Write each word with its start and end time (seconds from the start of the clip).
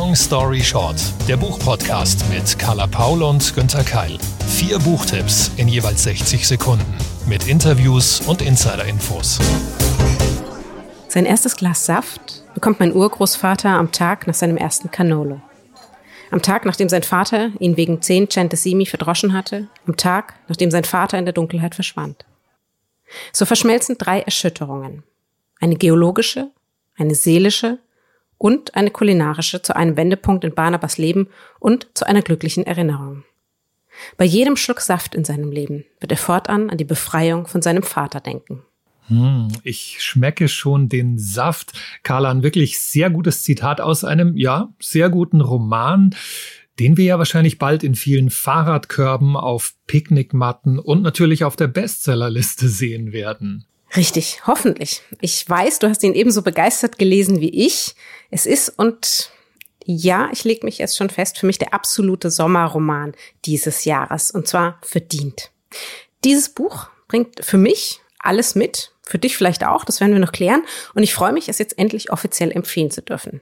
Long 0.00 0.14
Story 0.14 0.60
Short, 0.60 0.94
der 1.26 1.36
Buchpodcast 1.36 2.24
mit 2.30 2.56
Carla 2.56 2.86
Paul 2.86 3.20
und 3.20 3.52
Günther 3.52 3.82
Keil. 3.82 4.16
Vier 4.46 4.78
Buchtipps 4.78 5.50
in 5.56 5.66
jeweils 5.66 6.04
60 6.04 6.46
Sekunden 6.46 6.86
mit 7.26 7.48
Interviews 7.48 8.20
und 8.20 8.40
Insider-Infos. 8.40 9.40
Sein 11.08 11.26
erstes 11.26 11.56
Glas 11.56 11.84
Saft 11.84 12.44
bekommt 12.54 12.78
mein 12.78 12.94
Urgroßvater 12.94 13.70
am 13.70 13.90
Tag 13.90 14.28
nach 14.28 14.34
seinem 14.34 14.56
ersten 14.56 14.92
Canolo. 14.92 15.40
Am 16.30 16.42
Tag, 16.42 16.64
nachdem 16.64 16.88
sein 16.88 17.02
Vater 17.02 17.50
ihn 17.58 17.76
wegen 17.76 18.00
10 18.00 18.30
Centesimi 18.30 18.86
verdroschen 18.86 19.32
hatte, 19.32 19.66
am 19.84 19.96
Tag, 19.96 20.34
nachdem 20.46 20.70
sein 20.70 20.84
Vater 20.84 21.18
in 21.18 21.24
der 21.24 21.34
Dunkelheit 21.34 21.74
verschwand. 21.74 22.24
So 23.32 23.46
verschmelzen 23.46 23.98
drei 23.98 24.20
Erschütterungen. 24.20 25.02
Eine 25.58 25.74
geologische, 25.74 26.52
eine 26.96 27.16
seelische 27.16 27.80
und 28.38 28.74
eine 28.74 28.90
kulinarische 28.90 29.60
zu 29.60 29.76
einem 29.76 29.96
Wendepunkt 29.96 30.44
in 30.44 30.54
Barnabas 30.54 30.96
Leben 30.96 31.28
und 31.58 31.88
zu 31.94 32.06
einer 32.06 32.22
glücklichen 32.22 32.64
Erinnerung. 32.64 33.24
Bei 34.16 34.24
jedem 34.24 34.56
Schluck 34.56 34.80
Saft 34.80 35.14
in 35.14 35.24
seinem 35.24 35.50
Leben 35.50 35.84
wird 36.00 36.12
er 36.12 36.18
fortan 36.18 36.70
an 36.70 36.78
die 36.78 36.84
Befreiung 36.84 37.46
von 37.46 37.62
seinem 37.62 37.82
Vater 37.82 38.20
denken. 38.20 38.62
Hm, 39.08 39.48
ich 39.64 39.96
schmecke 40.00 40.48
schon 40.48 40.88
den 40.88 41.18
Saft. 41.18 41.72
Carla, 42.02 42.30
ein 42.30 42.42
wirklich 42.42 42.78
sehr 42.78 43.10
gutes 43.10 43.42
Zitat 43.42 43.80
aus 43.80 44.04
einem, 44.04 44.36
ja, 44.36 44.72
sehr 44.80 45.08
guten 45.08 45.40
Roman, 45.40 46.14
den 46.78 46.96
wir 46.96 47.04
ja 47.04 47.18
wahrscheinlich 47.18 47.58
bald 47.58 47.82
in 47.82 47.94
vielen 47.94 48.30
Fahrradkörben, 48.30 49.36
auf 49.36 49.74
Picknickmatten 49.86 50.78
und 50.78 51.02
natürlich 51.02 51.44
auf 51.44 51.56
der 51.56 51.66
Bestsellerliste 51.66 52.68
sehen 52.68 53.12
werden. 53.12 53.64
Richtig, 53.96 54.46
hoffentlich. 54.46 55.02
Ich 55.20 55.48
weiß, 55.48 55.78
du 55.78 55.88
hast 55.88 56.02
ihn 56.02 56.14
ebenso 56.14 56.42
begeistert 56.42 56.98
gelesen 56.98 57.40
wie 57.40 57.66
ich. 57.66 57.94
Es 58.30 58.44
ist 58.44 58.68
und 58.68 59.30
ja, 59.84 60.28
ich 60.32 60.44
lege 60.44 60.66
mich 60.66 60.78
jetzt 60.78 60.96
schon 60.96 61.08
fest, 61.08 61.38
für 61.38 61.46
mich 61.46 61.58
der 61.58 61.72
absolute 61.72 62.30
Sommerroman 62.30 63.14
dieses 63.46 63.86
Jahres 63.86 64.30
und 64.30 64.46
zwar 64.46 64.78
verdient. 64.82 65.50
Dieses 66.24 66.50
Buch 66.50 66.88
bringt 67.08 67.42
für 67.42 67.56
mich 67.56 68.00
alles 68.18 68.54
mit, 68.54 68.92
für 69.02 69.18
dich 69.18 69.36
vielleicht 69.36 69.64
auch, 69.64 69.86
das 69.86 70.00
werden 70.00 70.12
wir 70.12 70.20
noch 70.20 70.32
klären. 70.32 70.62
Und 70.94 71.02
ich 71.02 71.14
freue 71.14 71.32
mich, 71.32 71.48
es 71.48 71.58
jetzt 71.58 71.78
endlich 71.78 72.12
offiziell 72.12 72.52
empfehlen 72.52 72.90
zu 72.90 73.00
dürfen. 73.00 73.40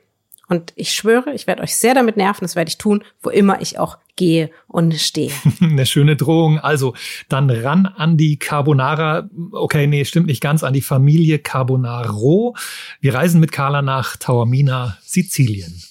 Und 0.49 0.73
ich 0.77 0.93
schwöre, 0.93 1.33
ich 1.35 1.47
werde 1.47 1.63
euch 1.63 1.77
sehr 1.77 1.95
damit 1.95 2.17
nerven, 2.17 2.45
das 2.45 2.55
werde 2.55 2.69
ich 2.69 2.79
tun, 2.79 3.03
wo 3.21 3.31
immer 3.31 3.61
ich 3.61 3.79
auch 3.79 3.99
gehe 4.15 4.51
und 4.69 4.95
stehe. 4.95 5.33
Eine 5.61 5.87
schöne 5.87 6.17
Drohung. 6.17 6.59
Also 6.59 6.95
dann 7.29 7.51
ran 7.51 7.87
an 7.87 8.17
die 8.17 8.39
Carbonara. 8.39 9.29
Okay, 9.53 9.87
nee, 9.87 10.05
stimmt 10.05 10.27
nicht 10.27 10.41
ganz, 10.41 10.63
an 10.63 10.73
die 10.73 10.83
Familie 10.83 11.39
Carbonaro. 11.39 12.57
Wir 13.01 13.15
reisen 13.15 13.41
mit 13.41 13.53
Carla 13.53 13.83
nach 13.83 14.17
Taormina, 14.17 14.97
Sizilien. 15.03 15.83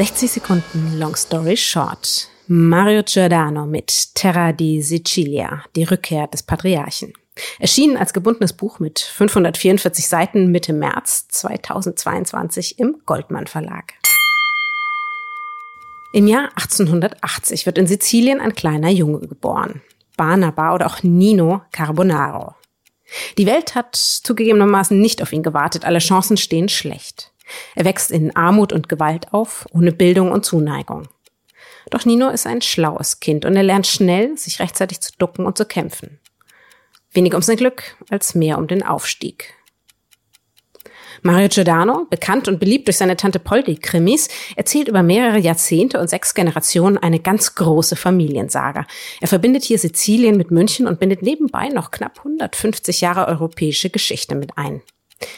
60 0.00 0.30
Sekunden 0.30 0.98
Long 0.98 1.14
Story 1.14 1.58
Short. 1.58 2.29
Mario 2.52 3.04
Giordano 3.04 3.64
mit 3.64 4.12
Terra 4.16 4.50
di 4.50 4.82
Sicilia, 4.82 5.62
die 5.76 5.84
Rückkehr 5.84 6.26
des 6.26 6.42
Patriarchen. 6.42 7.12
Erschienen 7.60 7.96
als 7.96 8.12
gebundenes 8.12 8.54
Buch 8.54 8.80
mit 8.80 8.98
544 8.98 10.08
Seiten 10.08 10.50
Mitte 10.50 10.72
März 10.72 11.28
2022 11.28 12.80
im 12.80 13.02
Goldmann 13.06 13.46
Verlag. 13.46 13.92
Im 16.12 16.26
Jahr 16.26 16.48
1880 16.56 17.66
wird 17.66 17.78
in 17.78 17.86
Sizilien 17.86 18.40
ein 18.40 18.56
kleiner 18.56 18.90
Junge 18.90 19.20
geboren. 19.20 19.80
Barnaba 20.16 20.74
oder 20.74 20.86
auch 20.86 21.04
Nino 21.04 21.62
Carbonaro. 21.70 22.56
Die 23.38 23.46
Welt 23.46 23.76
hat 23.76 23.94
zugegebenermaßen 23.94 25.00
nicht 25.00 25.22
auf 25.22 25.32
ihn 25.32 25.44
gewartet, 25.44 25.84
alle 25.84 26.00
Chancen 26.00 26.36
stehen 26.36 26.68
schlecht. 26.68 27.30
Er 27.76 27.84
wächst 27.84 28.10
in 28.10 28.34
Armut 28.34 28.72
und 28.72 28.88
Gewalt 28.88 29.32
auf, 29.32 29.68
ohne 29.70 29.92
Bildung 29.92 30.32
und 30.32 30.44
Zuneigung. 30.44 31.06
Doch 31.90 32.04
Nino 32.04 32.28
ist 32.28 32.46
ein 32.46 32.62
schlaues 32.62 33.20
Kind 33.20 33.44
und 33.44 33.56
er 33.56 33.62
lernt 33.62 33.86
schnell, 33.86 34.38
sich 34.38 34.60
rechtzeitig 34.60 35.00
zu 35.00 35.12
ducken 35.18 35.44
und 35.44 35.58
zu 35.58 35.64
kämpfen. 35.64 36.18
Weniger 37.12 37.36
um 37.36 37.42
sein 37.42 37.56
Glück 37.56 37.96
als 38.08 38.34
mehr 38.34 38.58
um 38.58 38.68
den 38.68 38.84
Aufstieg. 38.84 39.54
Mario 41.22 41.48
Giordano, 41.48 42.06
bekannt 42.08 42.48
und 42.48 42.60
beliebt 42.60 42.88
durch 42.88 42.96
seine 42.96 43.16
Tante 43.16 43.38
Poldi-Krimis, 43.38 44.28
erzählt 44.56 44.88
über 44.88 45.02
mehrere 45.02 45.38
Jahrzehnte 45.38 46.00
und 46.00 46.08
sechs 46.08 46.34
Generationen 46.34 46.96
eine 46.96 47.18
ganz 47.18 47.54
große 47.56 47.96
Familiensaga. 47.96 48.86
Er 49.20 49.28
verbindet 49.28 49.64
hier 49.64 49.78
Sizilien 49.78 50.36
mit 50.36 50.50
München 50.50 50.86
und 50.86 50.98
bindet 50.98 51.22
nebenbei 51.22 51.68
noch 51.68 51.90
knapp 51.90 52.18
150 52.18 53.02
Jahre 53.02 53.28
europäische 53.28 53.90
Geschichte 53.90 54.34
mit 54.34 54.56
ein. 54.56 54.80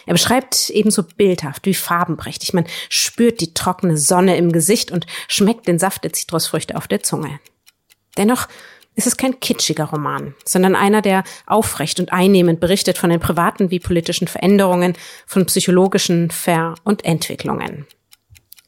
Er 0.07 0.15
beschreibt 0.15 0.71
ebenso 0.71 1.03
bildhaft 1.03 1.67
wie 1.67 1.75
farbenprächtig. 1.75 2.53
Man 2.53 2.67
spürt 2.89 3.41
die 3.41 3.55
trockene 3.55 3.99
Sonne 3.99 4.37
im 4.37 4.53
Gesicht 4.53 4.91
und 4.91 5.07
schmeckt 5.29 5.67
den 5.67 5.79
Saft 5.79 6.05
der 6.05 6.13
Zitrusfrüchte 6.13 6.77
auf 6.77 6.87
der 6.87 7.03
Zunge. 7.03 7.41
Dennoch 8.17 8.49
ist 8.95 9.07
es 9.07 9.17
kein 9.17 9.41
kitschiger 9.41 9.85
Roman, 9.85 10.35
sondern 10.45 10.77
einer, 10.77 11.01
der 11.01 11.25
aufrecht 11.47 11.99
und 11.99 12.13
einnehmend 12.13 12.61
berichtet 12.61 12.99
von 12.99 13.11
den 13.11 13.21
privaten 13.21 13.71
wie 13.71 13.81
politischen 13.81 14.29
Veränderungen, 14.29 14.95
von 15.27 15.47
psychologischen 15.47 16.31
Ver- 16.31 16.75
und 16.85 17.05
Entwicklungen. 17.05 17.87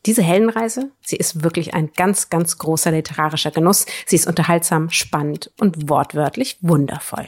Diese 0.06 0.22
Heldenreise, 0.22 0.90
sie 1.02 1.16
ist 1.16 1.42
wirklich 1.42 1.72
ein 1.74 1.90
ganz, 1.96 2.28
ganz 2.28 2.58
großer 2.58 2.90
literarischer 2.90 3.50
Genuss. 3.50 3.86
Sie 4.06 4.16
ist 4.16 4.26
unterhaltsam, 4.26 4.90
spannend 4.90 5.50
und 5.58 5.88
wortwörtlich 5.88 6.58
wundervoll. 6.60 7.26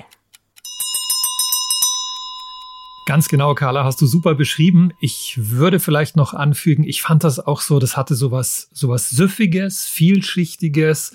Ganz 3.06 3.28
genau, 3.28 3.55
Carla, 3.55 3.84
hast 3.84 4.00
du 4.00 4.06
super 4.06 4.34
beschrieben. 4.34 4.91
Ich 4.99 5.39
würde 5.41 5.78
vielleicht 5.78 6.17
noch 6.17 6.34
anfügen, 6.34 6.83
ich 6.83 7.03
fand 7.03 7.22
das 7.22 7.39
auch 7.39 7.61
so, 7.61 7.78
das 7.78 7.97
hatte 7.97 8.17
sowas, 8.17 8.69
sowas 8.72 9.11
Süffiges, 9.11 9.84
Vielschichtiges, 9.84 11.15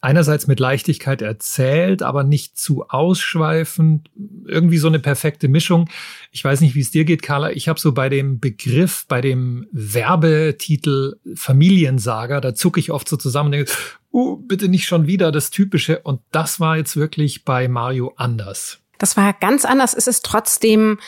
einerseits 0.00 0.46
mit 0.46 0.60
Leichtigkeit 0.60 1.22
erzählt, 1.22 2.04
aber 2.04 2.22
nicht 2.22 2.56
zu 2.56 2.88
ausschweifend. 2.88 4.10
Irgendwie 4.46 4.78
so 4.78 4.86
eine 4.86 5.00
perfekte 5.00 5.48
Mischung. 5.48 5.90
Ich 6.30 6.44
weiß 6.44 6.60
nicht, 6.60 6.76
wie 6.76 6.80
es 6.80 6.92
dir 6.92 7.04
geht, 7.04 7.22
Carla. 7.22 7.50
Ich 7.50 7.66
habe 7.66 7.80
so 7.80 7.90
bei 7.90 8.08
dem 8.08 8.38
Begriff, 8.38 9.04
bei 9.08 9.20
dem 9.20 9.66
Werbetitel 9.72 11.16
Familiensaga, 11.34 12.40
da 12.40 12.54
zucke 12.54 12.78
ich 12.78 12.92
oft 12.92 13.08
so 13.08 13.16
zusammen 13.16 13.48
und 13.48 13.52
denke, 13.52 13.72
uh, 14.12 14.36
bitte 14.36 14.68
nicht 14.68 14.86
schon 14.86 15.08
wieder 15.08 15.32
das 15.32 15.50
Typische. 15.50 15.98
Und 15.98 16.20
das 16.30 16.60
war 16.60 16.76
jetzt 16.76 16.96
wirklich 16.96 17.44
bei 17.44 17.66
Mario 17.66 18.12
anders. 18.16 18.83
Das 19.04 19.16
war 19.18 19.34
ganz 19.34 19.66
anders. 19.66 19.92
Es 19.92 20.06
ist 20.06 20.24
trotzdem, 20.24 20.98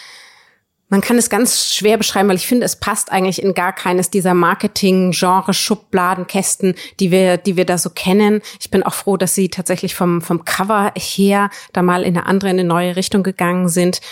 man 0.91 1.01
kann 1.01 1.17
es 1.17 1.31
ganz 1.31 1.75
schwer 1.75 1.97
beschreiben, 1.97 2.29
weil 2.29 2.37
ich 2.37 2.47
finde, 2.47 2.67
es 2.67 2.77
passt 2.77 3.11
eigentlich 3.11 3.43
in 3.43 3.55
gar 3.55 3.73
keines 3.73 4.11
dieser 4.11 4.35
Marketing-Genre-Schubladenkästen, 4.35 6.75
die 7.01 7.11
wir, 7.11 7.39
die 7.39 7.57
wir 7.57 7.65
da 7.65 7.79
so 7.79 7.89
kennen. 7.89 8.43
Ich 8.61 8.71
bin 8.71 8.83
auch 8.83 8.93
froh, 8.93 9.17
dass 9.17 9.35
sie 9.35 9.49
tatsächlich 9.49 9.95
vom, 9.95 10.21
vom 10.21 10.45
Cover 10.45 10.93
her 10.95 11.49
da 11.73 11.81
mal 11.81 12.03
in 12.03 12.19
eine 12.19 12.27
andere, 12.27 12.51
in 12.51 12.61
eine 12.61 12.69
neue 12.69 12.97
Richtung 12.97 13.23
gegangen 13.23 13.71
sind. 13.71 14.03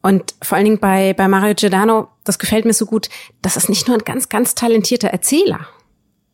Und 0.00 0.34
vor 0.40 0.56
allen 0.56 0.64
Dingen 0.64 0.78
bei, 0.78 1.12
bei 1.12 1.28
Mario 1.28 1.54
Giordano, 1.54 2.08
das 2.24 2.38
gefällt 2.38 2.64
mir 2.64 2.72
so 2.72 2.86
gut, 2.86 3.10
das 3.42 3.58
ist 3.58 3.68
nicht 3.68 3.88
nur 3.88 3.98
ein 3.98 4.04
ganz, 4.06 4.30
ganz 4.30 4.54
talentierter 4.54 5.08
Erzähler, 5.08 5.68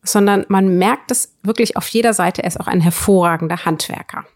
sondern 0.05 0.47
man 0.47 0.79
merkt 0.79 1.11
es 1.11 1.35
wirklich 1.43 1.77
auf 1.77 1.89
jeder 1.89 2.15
Seite, 2.15 2.45
er 2.45 2.49
ist 2.51 2.61
auch 2.61 2.69
ein 2.69 2.81
hervorragender 2.81 3.65
Handwerker. 3.65 4.27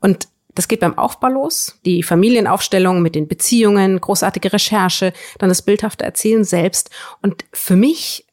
Und 0.00 0.28
das 0.54 0.68
geht 0.68 0.80
beim 0.80 0.98
Aufbau 0.98 1.28
los, 1.28 1.78
die 1.84 2.02
Familienaufstellung 2.02 3.02
mit 3.02 3.14
den 3.14 3.28
Beziehungen, 3.28 4.00
großartige 4.00 4.52
Recherche, 4.52 5.12
dann 5.38 5.48
das 5.48 5.62
bildhafte 5.62 6.04
Erzählen 6.04 6.44
selbst. 6.44 6.90
Und 7.22 7.44
für 7.52 7.76
mich, 7.76 8.26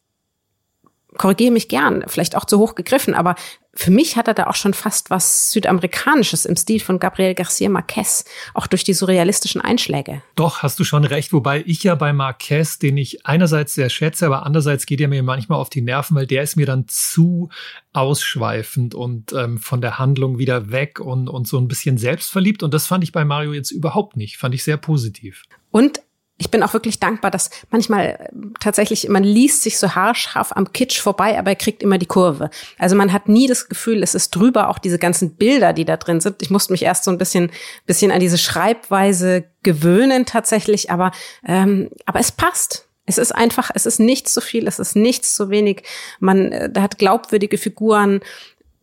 korrigiere 1.18 1.52
mich 1.52 1.70
gern, 1.70 2.04
vielleicht 2.08 2.36
auch 2.36 2.46
zu 2.46 2.60
hoch 2.60 2.76
gegriffen, 2.76 3.14
aber 3.14 3.36
für 3.78 3.92
mich 3.92 4.18
hat 4.18 4.28
er 4.28 4.34
da 4.34 4.48
auch 4.48 4.56
schon 4.56 4.74
fast 4.74 5.12
was 5.12 5.52
Südamerikanisches 5.52 6.46
im 6.46 6.56
Stil 6.56 6.80
von 6.80 6.98
Gabriel 6.98 7.36
Garcia 7.36 7.70
Marquez, 7.70 8.26
auch 8.56 8.66
durch 8.66 8.84
die 8.84 8.94
surrealistischen 8.94 9.62
Einschläge. 9.62 10.24
Doch, 10.36 10.64
hast 10.64 10.80
du 10.80 10.84
schon 10.84 11.04
recht, 11.04 11.32
wobei 11.32 11.64
ich 11.66 11.84
ja 11.84 11.94
bei 11.94 12.12
Marquez, 12.12 12.80
den 12.80 12.98
ich 12.98 13.28
einerseits 13.28 13.76
sehr 13.76 13.90
schätze, 13.90 14.26
aber 14.26 14.48
andererseits 14.48 14.88
geht 14.88 15.00
er 15.00 15.08
mir 15.08 15.22
manchmal 15.22 15.60
auf 15.60 15.70
die 15.70 15.82
Nerven, 15.82 16.16
weil 16.16 16.26
der 16.26 16.42
ist 16.42 16.56
mir 16.56 16.66
dann 16.66 16.86
zu 16.88 17.50
ausschweifend 17.94 18.96
und 18.96 19.34
ähm, 19.34 19.60
von 19.60 19.80
der 19.80 20.00
Handlung 20.00 20.40
wieder 20.40 20.72
weg 20.72 21.00
und, 21.00 21.28
und 21.28 21.48
so 21.48 21.60
ein 21.60 21.68
bisschen 21.68 22.00
selbstverliebt. 22.00 22.64
Und 22.64 22.74
das 22.74 22.88
fand 22.88 23.04
ich 23.04 23.12
bei 23.12 23.26
Mario 23.26 23.54
jetzt 23.54 23.72
überhaupt 23.72 24.18
nicht, 24.18 24.38
fand 24.38 24.56
ich 24.56 24.64
sehr 24.64 24.78
positiv. 24.78 25.44
Und 25.70 26.02
ich 26.38 26.52
bin 26.52 26.62
auch 26.62 26.74
wirklich 26.74 27.00
dankbar, 27.00 27.32
dass 27.32 27.50
manchmal 27.72 28.06
äh, 28.06 28.30
tatsächlich, 28.60 29.10
man 29.10 29.24
liest 29.24 29.64
sich 29.64 29.80
so 29.80 29.96
haarscharf 29.96 30.52
am 30.56 30.72
Kitsch 30.72 31.00
vorbei, 31.00 31.38
aber 31.38 31.52
er 31.52 31.56
kriegt 31.56 31.82
immer 31.82 31.98
die 31.98 32.06
Kurve. 32.06 32.50
Also 32.78 32.96
man 32.96 33.12
hat 33.12 33.28
nie 33.28 33.48
das 33.48 33.70
Gefühl, 33.70 34.04
es 34.04 34.14
ist 34.14 34.36
drüber, 34.36 34.70
auch 34.70 34.78
diese 34.78 35.00
ganzen 35.00 35.36
Bilder, 35.36 35.74
die 35.74 35.86
da 35.86 35.98
drin 35.98 36.20
sind. 36.20 36.42
Ich 36.42 36.50
musste 36.50 36.74
mich 36.74 36.84
erst 36.84 37.04
so 37.04 37.12
ein 37.12 37.18
bisschen, 37.18 37.52
bisschen 37.86 38.12
an 38.12 38.20
diese 38.20 38.38
Schreibweise 38.38 39.46
gewöhnen 39.64 40.26
tatsächlich, 40.26 40.92
aber, 40.92 41.12
ähm, 41.46 41.90
aber 42.06 42.20
es 42.20 42.32
passt. 42.32 42.88
Es 43.10 43.18
ist 43.18 43.32
einfach, 43.32 43.72
es 43.74 43.86
ist 43.86 44.00
nichts 44.00 44.34
zu 44.34 44.42
viel, 44.42 44.68
es 44.68 44.80
ist 44.80 44.96
nichts 44.96 45.34
zu 45.34 45.50
wenig. 45.50 45.84
Man, 46.20 46.52
äh, 46.52 46.70
da 46.70 46.82
hat 46.82 47.00
glaubwürdige 47.00 47.58
Figuren, 47.58 48.20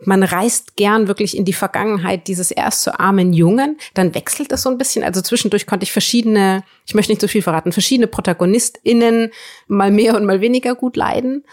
man 0.07 0.23
reist 0.23 0.77
gern 0.77 1.09
wirklich 1.09 1.37
in 1.37 1.45
die 1.45 1.53
Vergangenheit 1.53 2.29
dieses 2.29 2.51
erst 2.51 2.83
so 2.83 2.93
armen 2.93 3.33
Jungen, 3.33 3.79
dann 3.95 4.15
wechselt 4.15 4.53
das 4.53 4.63
so 4.63 4.71
ein 4.71 4.79
bisschen. 4.79 5.05
Also 5.05 5.21
zwischendurch 5.21 5.67
konnte 5.67 5.85
ich 5.85 5.93
verschiedene, 5.93 6.65
ich 6.87 6.95
möchte 6.95 7.13
nicht 7.13 7.21
zu 7.21 7.27
so 7.27 7.33
viel 7.33 7.43
verraten, 7.43 7.73
verschiedene 7.73 8.07
ProtagonistInnen 8.07 9.31
mal 9.67 9.91
mehr 9.91 10.17
und 10.17 10.25
mal 10.25 10.41
weniger 10.41 10.75
gut 10.75 10.97
leiden. 10.97 11.45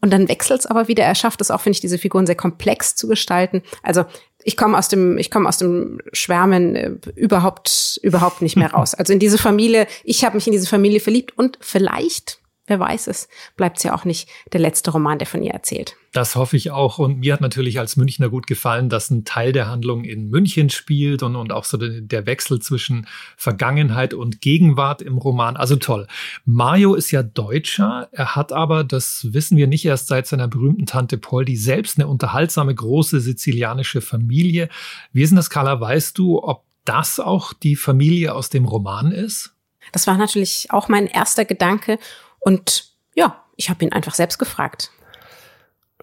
Und 0.00 0.12
dann 0.12 0.28
wechselt 0.28 0.60
es 0.60 0.66
aber 0.66 0.88
wieder. 0.88 1.04
Er 1.04 1.14
schafft 1.14 1.40
es 1.40 1.52
auch, 1.52 1.60
finde 1.60 1.76
ich, 1.76 1.80
diese 1.80 1.96
Figuren 1.96 2.26
sehr 2.26 2.34
komplex 2.34 2.96
zu 2.96 3.06
gestalten. 3.06 3.62
Also 3.84 4.04
ich 4.42 4.56
komme 4.56 4.76
aus 4.76 4.88
dem, 4.88 5.16
ich 5.16 5.30
komme 5.30 5.48
aus 5.48 5.58
dem 5.58 6.00
Schwärmen 6.12 6.74
äh, 6.74 6.90
überhaupt, 7.14 8.00
überhaupt 8.02 8.42
nicht 8.42 8.56
mehr 8.56 8.72
raus. 8.72 8.94
Also 9.02 9.12
in 9.12 9.18
diese 9.18 9.38
Familie, 9.38 9.86
ich 10.04 10.24
habe 10.24 10.36
mich 10.36 10.46
in 10.46 10.52
diese 10.52 10.66
Familie 10.66 11.00
verliebt 11.00 11.36
und 11.38 11.58
vielleicht 11.60 12.41
wer 12.66 12.78
weiß 12.78 13.08
es, 13.08 13.28
bleibt 13.56 13.78
es 13.78 13.82
ja 13.82 13.94
auch 13.94 14.04
nicht 14.04 14.28
der 14.52 14.60
letzte 14.60 14.92
Roman, 14.92 15.18
der 15.18 15.26
von 15.26 15.42
ihr 15.42 15.52
erzählt. 15.52 15.96
Das 16.12 16.36
hoffe 16.36 16.56
ich 16.56 16.70
auch. 16.70 16.98
Und 16.98 17.20
mir 17.20 17.32
hat 17.32 17.40
natürlich 17.40 17.78
als 17.78 17.96
Münchner 17.96 18.28
gut 18.28 18.46
gefallen, 18.46 18.88
dass 18.88 19.10
ein 19.10 19.24
Teil 19.24 19.52
der 19.52 19.66
Handlung 19.66 20.04
in 20.04 20.28
München 20.28 20.68
spielt 20.68 21.22
und, 21.22 21.36
und 21.36 21.52
auch 21.52 21.64
so 21.64 21.78
der 21.78 22.26
Wechsel 22.26 22.60
zwischen 22.60 23.06
Vergangenheit 23.36 24.12
und 24.12 24.40
Gegenwart 24.42 25.00
im 25.00 25.16
Roman. 25.16 25.56
Also 25.56 25.76
toll. 25.76 26.06
Mario 26.44 26.94
ist 26.94 27.10
ja 27.10 27.22
Deutscher. 27.22 28.08
Er 28.12 28.36
hat 28.36 28.52
aber, 28.52 28.84
das 28.84 29.32
wissen 29.32 29.56
wir 29.56 29.66
nicht 29.66 29.86
erst 29.86 30.08
seit 30.08 30.26
seiner 30.26 30.48
berühmten 30.48 30.86
Tante 30.86 31.16
Poldi, 31.16 31.56
selbst 31.56 31.98
eine 31.98 32.06
unterhaltsame 32.06 32.74
große 32.74 33.20
sizilianische 33.20 34.02
Familie. 34.02 34.68
Wie 35.12 35.22
ist 35.22 35.30
denn 35.30 35.36
das, 35.36 35.50
Carla? 35.50 35.80
Weißt 35.80 36.18
du, 36.18 36.42
ob 36.42 36.64
das 36.84 37.20
auch 37.20 37.54
die 37.54 37.76
Familie 37.76 38.34
aus 38.34 38.50
dem 38.50 38.66
Roman 38.66 39.12
ist? 39.12 39.54
Das 39.92 40.06
war 40.06 40.16
natürlich 40.16 40.68
auch 40.70 40.88
mein 40.88 41.06
erster 41.06 41.44
Gedanke. 41.44 41.98
Und 42.42 42.92
ja, 43.14 43.44
ich 43.56 43.70
habe 43.70 43.84
ihn 43.84 43.92
einfach 43.92 44.14
selbst 44.14 44.38
gefragt. 44.38 44.90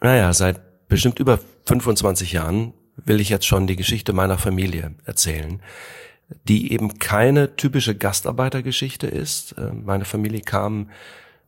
Naja, 0.02 0.34
seit 0.34 0.88
bestimmt 0.88 1.20
über 1.20 1.40
25 1.66 2.32
Jahren 2.32 2.74
will 2.96 3.20
ich 3.20 3.30
jetzt 3.30 3.46
schon 3.46 3.68
die 3.68 3.76
Geschichte 3.76 4.14
meiner 4.14 4.38
Familie 4.38 4.96
erzählen, 5.06 5.62
die 6.48 6.72
eben 6.74 7.00
keine 7.00 7.56
typische 7.56 7.96
Gastarbeitergeschichte 7.96 9.08
ist. 9.08 9.54
Äh, 9.54 9.72
meine 9.74 10.06
Familie 10.06 10.42
kam 10.42 10.90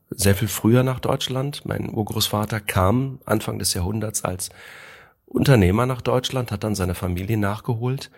sehr 0.10 0.36
viel 0.36 0.48
früher 0.48 0.84
nach 0.84 1.00
Deutschland. 1.00 1.66
Mein 1.66 1.90
Urgroßvater 1.90 2.60
kam 2.60 3.20
Anfang 3.26 3.60
des 3.60 3.74
Jahrhunderts 3.74 4.24
als 4.24 4.50
Unternehmer 5.26 5.86
nach 5.86 6.02
Deutschland, 6.02 6.52
hat 6.52 6.64
dann 6.64 6.76
seine 6.76 6.96
Familie 6.96 7.38
nachgeholt. 7.38 8.12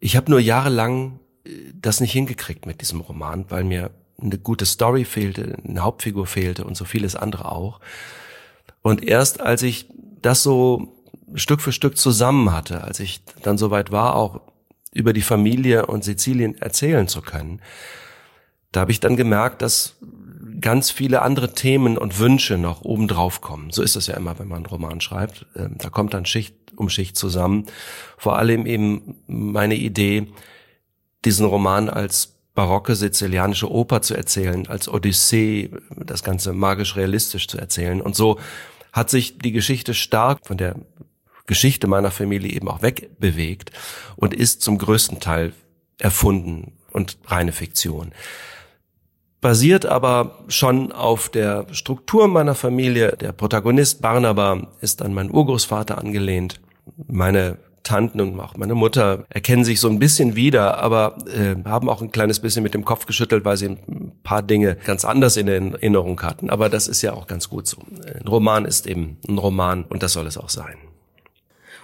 Ich 0.00 0.16
habe 0.16 0.30
nur 0.30 0.40
jahrelang 0.40 1.20
äh, 1.44 1.50
das 1.74 2.00
nicht 2.00 2.12
hingekriegt 2.12 2.66
mit 2.66 2.80
diesem 2.80 3.00
Roman, 3.00 3.44
weil 3.50 3.64
mir 3.64 3.90
eine 4.20 4.38
gute 4.38 4.66
Story 4.66 5.04
fehlte, 5.04 5.56
eine 5.64 5.80
Hauptfigur 5.80 6.26
fehlte 6.26 6.64
und 6.64 6.76
so 6.76 6.84
vieles 6.84 7.14
andere 7.14 7.52
auch. 7.52 7.80
Und 8.82 9.04
erst 9.04 9.40
als 9.40 9.62
ich 9.62 9.88
das 10.20 10.42
so 10.42 10.94
Stück 11.34 11.60
für 11.60 11.72
Stück 11.72 11.96
zusammen 11.96 12.52
hatte, 12.52 12.82
als 12.82 13.00
ich 13.00 13.22
dann 13.42 13.58
soweit 13.58 13.92
war, 13.92 14.16
auch 14.16 14.40
über 14.92 15.12
die 15.12 15.22
Familie 15.22 15.86
und 15.86 16.04
Sizilien 16.04 16.56
erzählen 16.56 17.06
zu 17.06 17.22
können, 17.22 17.60
da 18.72 18.80
habe 18.80 18.90
ich 18.90 19.00
dann 19.00 19.16
gemerkt, 19.16 19.62
dass 19.62 19.96
ganz 20.60 20.90
viele 20.90 21.22
andere 21.22 21.52
Themen 21.54 21.96
und 21.96 22.18
Wünsche 22.18 22.58
noch 22.58 22.82
obendrauf 22.82 23.40
kommen. 23.40 23.70
So 23.70 23.82
ist 23.82 23.96
es 23.96 24.06
ja 24.08 24.16
immer, 24.16 24.38
wenn 24.38 24.48
man 24.48 24.58
einen 24.58 24.66
Roman 24.66 25.00
schreibt. 25.00 25.46
Ähm, 25.54 25.76
da 25.78 25.90
kommt 25.90 26.14
dann 26.14 26.26
Schicht 26.26 26.56
um 26.76 26.88
Schicht 26.88 27.16
zusammen. 27.16 27.66
Vor 28.16 28.38
allem 28.38 28.66
eben 28.66 29.16
meine 29.26 29.76
Idee, 29.76 30.28
diesen 31.24 31.46
Roman 31.46 31.88
als 31.88 32.37
barocke 32.58 32.96
sizilianische 32.96 33.70
Oper 33.70 34.02
zu 34.02 34.16
erzählen, 34.16 34.66
als 34.66 34.88
Odyssee, 34.88 35.70
das 35.94 36.24
Ganze 36.24 36.52
magisch-realistisch 36.52 37.46
zu 37.46 37.56
erzählen. 37.56 38.00
Und 38.00 38.16
so 38.16 38.40
hat 38.92 39.10
sich 39.10 39.38
die 39.38 39.52
Geschichte 39.52 39.94
stark 39.94 40.40
von 40.44 40.56
der 40.56 40.74
Geschichte 41.46 41.86
meiner 41.86 42.10
Familie 42.10 42.50
eben 42.50 42.66
auch 42.66 42.82
wegbewegt 42.82 43.70
und 44.16 44.34
ist 44.34 44.60
zum 44.62 44.76
größten 44.76 45.20
Teil 45.20 45.52
erfunden 46.00 46.72
und 46.90 47.18
reine 47.26 47.52
Fiktion. 47.52 48.10
Basiert 49.40 49.86
aber 49.86 50.44
schon 50.48 50.90
auf 50.90 51.28
der 51.28 51.68
Struktur 51.70 52.26
meiner 52.26 52.56
Familie. 52.56 53.16
Der 53.20 53.30
Protagonist 53.30 54.02
Barnaba 54.02 54.66
ist 54.80 55.00
an 55.00 55.14
meinen 55.14 55.30
Urgroßvater 55.30 55.96
angelehnt. 55.96 56.60
Meine 57.06 57.58
Tanten 57.88 58.20
und 58.20 58.38
auch 58.38 58.56
meine 58.56 58.74
Mutter 58.74 59.24
erkennen 59.30 59.64
sich 59.64 59.80
so 59.80 59.88
ein 59.88 59.98
bisschen 59.98 60.36
wieder, 60.36 60.78
aber 60.78 61.16
äh, 61.26 61.56
haben 61.64 61.88
auch 61.88 62.02
ein 62.02 62.12
kleines 62.12 62.40
bisschen 62.40 62.62
mit 62.62 62.74
dem 62.74 62.84
Kopf 62.84 63.06
geschüttelt, 63.06 63.44
weil 63.44 63.56
sie 63.56 63.66
ein 63.66 64.12
paar 64.22 64.42
Dinge 64.42 64.76
ganz 64.76 65.04
anders 65.04 65.36
in 65.36 65.48
Erinnerung 65.48 66.20
hatten. 66.22 66.50
Aber 66.50 66.68
das 66.68 66.86
ist 66.86 67.02
ja 67.02 67.14
auch 67.14 67.26
ganz 67.26 67.48
gut 67.48 67.66
so. 67.66 67.78
Ein 68.14 68.28
Roman 68.28 68.66
ist 68.66 68.86
eben 68.86 69.16
ein 69.26 69.38
Roman 69.38 69.84
und 69.84 70.02
das 70.02 70.12
soll 70.12 70.26
es 70.26 70.36
auch 70.36 70.50
sein. 70.50 70.76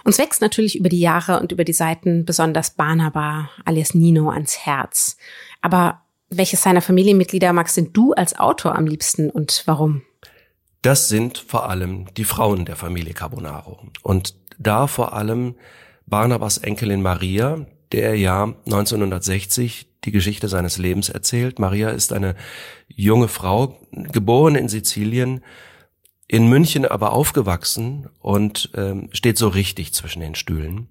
Uns 0.03 0.19
wächst 0.19 0.41
natürlich 0.41 0.77
über 0.77 0.89
die 0.89 0.99
Jahre 0.99 1.39
und 1.39 1.51
über 1.51 1.63
die 1.63 1.73
Seiten 1.73 2.25
besonders 2.25 2.69
Barnaba 2.69 3.49
alias 3.65 3.95
Nino 3.95 4.29
ans 4.29 4.59
Herz. 4.59 5.17
Aber 5.61 6.01
welches 6.29 6.61
seiner 6.61 6.81
Familienmitglieder 6.81 7.51
magst 7.53 7.77
denn 7.77 7.91
du 7.93 8.13
als 8.13 8.37
Autor 8.37 8.75
am 8.75 8.85
liebsten 8.85 9.31
und 9.31 9.63
warum? 9.65 10.03
Das 10.83 11.09
sind 11.09 11.39
vor 11.39 11.67
allem 11.67 12.05
die 12.15 12.25
Frauen 12.25 12.65
der 12.65 12.75
Familie 12.75 13.15
Carbonaro. 13.15 13.79
Und 14.03 14.35
da 14.59 14.85
vor 14.85 15.13
allem 15.13 15.55
Barnabas 16.07 16.57
Enkelin 16.57 17.01
Maria, 17.01 17.65
der 17.91 18.15
ja 18.17 18.53
1960 18.65 19.87
die 20.03 20.11
Geschichte 20.11 20.47
seines 20.47 20.77
Lebens 20.77 21.09
erzählt. 21.09 21.59
Maria 21.59 21.89
ist 21.89 22.13
eine 22.13 22.35
junge 22.87 23.27
Frau, 23.27 23.79
geboren 23.91 24.55
in 24.55 24.69
Sizilien, 24.69 25.41
in 26.27 26.47
München 26.47 26.85
aber 26.85 27.13
aufgewachsen 27.13 28.09
und 28.19 28.71
ähm, 28.75 29.09
steht 29.11 29.37
so 29.37 29.47
richtig 29.47 29.93
zwischen 29.93 30.19
den 30.19 30.35
Stühlen. 30.35 30.87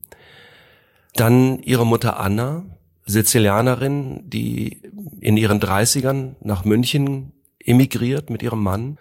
Dann 1.15 1.61
ihre 1.61 1.87
Mutter 1.87 2.19
Anna, 2.19 2.65
Sizilianerin, 3.07 4.29
die 4.31 4.83
in 5.21 5.37
ihren 5.37 5.61
Dreißigern 5.61 6.37
nach 6.41 6.65
München 6.65 7.33
emigriert 7.59 8.31
mit 8.31 8.43
ihrem 8.43 8.63
Mann. 8.63 8.99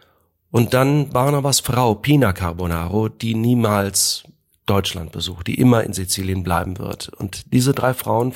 Und 0.51 0.73
dann 0.73 1.09
Barnabas 1.09 1.61
Frau, 1.61 1.95
Pina 1.95 2.33
Carbonaro, 2.33 3.09
die 3.09 3.33
niemals 3.33 4.23
Deutschland 4.65 5.11
besucht, 5.11 5.47
die 5.47 5.55
immer 5.55 5.83
in 5.83 5.93
Sizilien 5.93 6.43
bleiben 6.43 6.79
wird. 6.79 7.09
Und 7.09 7.53
diese 7.53 7.73
drei 7.73 7.93
Frauen 7.93 8.33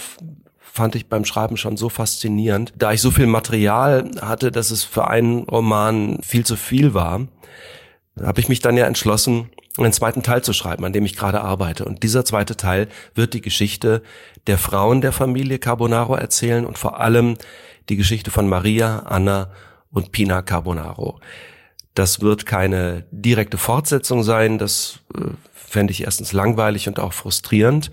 fand 0.59 0.95
ich 0.95 1.07
beim 1.07 1.25
Schreiben 1.25 1.57
schon 1.57 1.77
so 1.77 1.89
faszinierend, 1.89 2.73
da 2.77 2.91
ich 2.91 3.01
so 3.01 3.11
viel 3.11 3.27
Material 3.27 4.11
hatte, 4.21 4.51
dass 4.51 4.71
es 4.71 4.83
für 4.83 5.07
einen 5.07 5.43
Roman 5.43 6.19
viel 6.21 6.45
zu 6.45 6.55
viel 6.55 6.93
war, 6.93 7.27
habe 8.21 8.39
ich 8.39 8.49
mich 8.49 8.59
dann 8.59 8.77
ja 8.77 8.85
entschlossen, 8.85 9.49
einen 9.77 9.93
zweiten 9.93 10.23
Teil 10.23 10.43
zu 10.43 10.53
schreiben, 10.53 10.85
an 10.85 10.93
dem 10.93 11.05
ich 11.05 11.15
gerade 11.15 11.41
arbeite. 11.41 11.85
Und 11.85 12.03
dieser 12.03 12.25
zweite 12.25 12.57
Teil 12.57 12.87
wird 13.13 13.33
die 13.33 13.41
Geschichte 13.41 14.01
der 14.47 14.57
Frauen 14.57 15.01
der 15.01 15.11
Familie 15.11 15.59
Carbonaro 15.59 16.15
erzählen 16.15 16.65
und 16.65 16.77
vor 16.77 16.99
allem 16.99 17.37
die 17.89 17.95
Geschichte 17.95 18.31
von 18.31 18.47
Maria, 18.47 18.99
Anna 18.99 19.51
und 19.91 20.11
Pina 20.11 20.41
Carbonaro. 20.41 21.19
Das 21.93 22.21
wird 22.21 22.45
keine 22.45 23.05
direkte 23.11 23.57
Fortsetzung 23.57 24.23
sein, 24.23 24.57
das 24.57 24.99
äh, 25.15 25.29
fände 25.77 25.91
ich 25.91 26.05
erstens 26.05 26.33
langweilig 26.33 26.87
und 26.87 26.99
auch 26.99 27.13
frustrierend. 27.13 27.91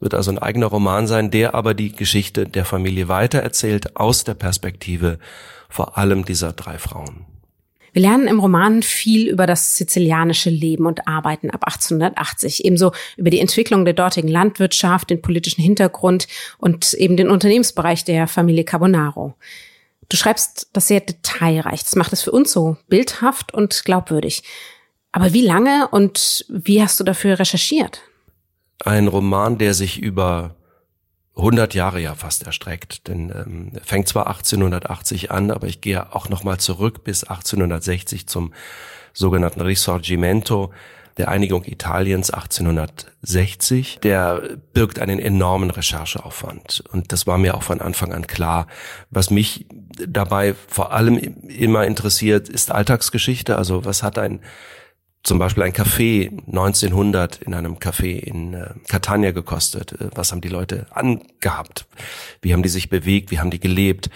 Wird 0.00 0.14
also 0.14 0.30
ein 0.30 0.38
eigener 0.38 0.68
Roman 0.68 1.06
sein, 1.06 1.30
der 1.30 1.54
aber 1.54 1.74
die 1.74 1.92
Geschichte 1.92 2.46
der 2.46 2.64
Familie 2.64 3.08
weitererzählt 3.08 3.94
aus 3.94 4.24
der 4.24 4.32
Perspektive 4.32 5.18
vor 5.68 5.98
allem 5.98 6.24
dieser 6.24 6.54
drei 6.54 6.78
Frauen. 6.78 7.26
Wir 7.92 8.00
lernen 8.00 8.26
im 8.26 8.40
Roman 8.40 8.82
viel 8.82 9.28
über 9.28 9.46
das 9.46 9.76
sizilianische 9.76 10.48
Leben 10.48 10.86
und 10.86 11.06
Arbeiten 11.06 11.50
ab 11.50 11.64
1880, 11.66 12.64
ebenso 12.64 12.92
über 13.18 13.28
die 13.28 13.40
Entwicklung 13.40 13.84
der 13.84 13.92
dortigen 13.92 14.28
Landwirtschaft, 14.28 15.10
den 15.10 15.20
politischen 15.20 15.60
Hintergrund 15.60 16.28
und 16.56 16.94
eben 16.94 17.18
den 17.18 17.28
Unternehmensbereich 17.28 18.04
der 18.04 18.28
Familie 18.28 18.64
Carbonaro. 18.64 19.34
Du 20.08 20.16
schreibst 20.16 20.70
das 20.72 20.88
sehr 20.88 21.00
detailreich. 21.00 21.84
Das 21.84 21.96
macht 21.96 22.14
es 22.14 22.22
für 22.22 22.30
uns 22.30 22.50
so 22.50 22.78
bildhaft 22.88 23.52
und 23.52 23.84
glaubwürdig. 23.84 24.42
Aber 25.16 25.32
wie 25.32 25.46
lange 25.46 25.88
und 25.88 26.44
wie 26.50 26.82
hast 26.82 27.00
du 27.00 27.04
dafür 27.04 27.38
recherchiert? 27.38 28.02
Ein 28.84 29.08
Roman, 29.08 29.56
der 29.56 29.72
sich 29.72 29.98
über 29.98 30.56
100 31.36 31.72
Jahre 31.72 32.00
ja 32.00 32.14
fast 32.14 32.42
erstreckt, 32.42 33.08
denn 33.08 33.30
ähm, 33.30 33.72
fängt 33.82 34.08
zwar 34.08 34.26
1880 34.26 35.30
an, 35.30 35.50
aber 35.50 35.68
ich 35.68 35.80
gehe 35.80 36.14
auch 36.14 36.28
noch 36.28 36.44
mal 36.44 36.58
zurück 36.58 37.02
bis 37.02 37.24
1860 37.24 38.26
zum 38.26 38.52
sogenannten 39.14 39.62
Risorgimento 39.62 40.74
der 41.16 41.28
Einigung 41.28 41.64
Italiens 41.64 42.30
1860. 42.30 44.00
Der 44.02 44.42
birgt 44.74 44.98
einen 44.98 45.18
enormen 45.18 45.70
Rechercheaufwand 45.70 46.84
und 46.92 47.10
das 47.12 47.26
war 47.26 47.38
mir 47.38 47.54
auch 47.54 47.62
von 47.62 47.80
Anfang 47.80 48.12
an 48.12 48.26
klar. 48.26 48.66
Was 49.08 49.30
mich 49.30 49.64
dabei 50.06 50.54
vor 50.68 50.92
allem 50.92 51.16
immer 51.16 51.86
interessiert, 51.86 52.50
ist 52.50 52.70
Alltagsgeschichte. 52.70 53.56
Also 53.56 53.86
was 53.86 54.02
hat 54.02 54.18
ein 54.18 54.42
zum 55.26 55.40
Beispiel 55.40 55.64
ein 55.64 55.72
Café 55.72 56.30
1900 56.46 57.42
in 57.42 57.52
einem 57.52 57.78
Café 57.78 58.16
in 58.16 58.54
äh, 58.54 58.74
Catania 58.86 59.32
gekostet. 59.32 59.92
Äh, 59.92 60.10
was 60.14 60.30
haben 60.30 60.40
die 60.40 60.48
Leute 60.48 60.86
angehabt? 60.90 61.86
Wie 62.42 62.52
haben 62.52 62.62
die 62.62 62.68
sich 62.68 62.88
bewegt? 62.88 63.32
Wie 63.32 63.40
haben 63.40 63.50
die 63.50 63.58
gelebt? 63.58 64.08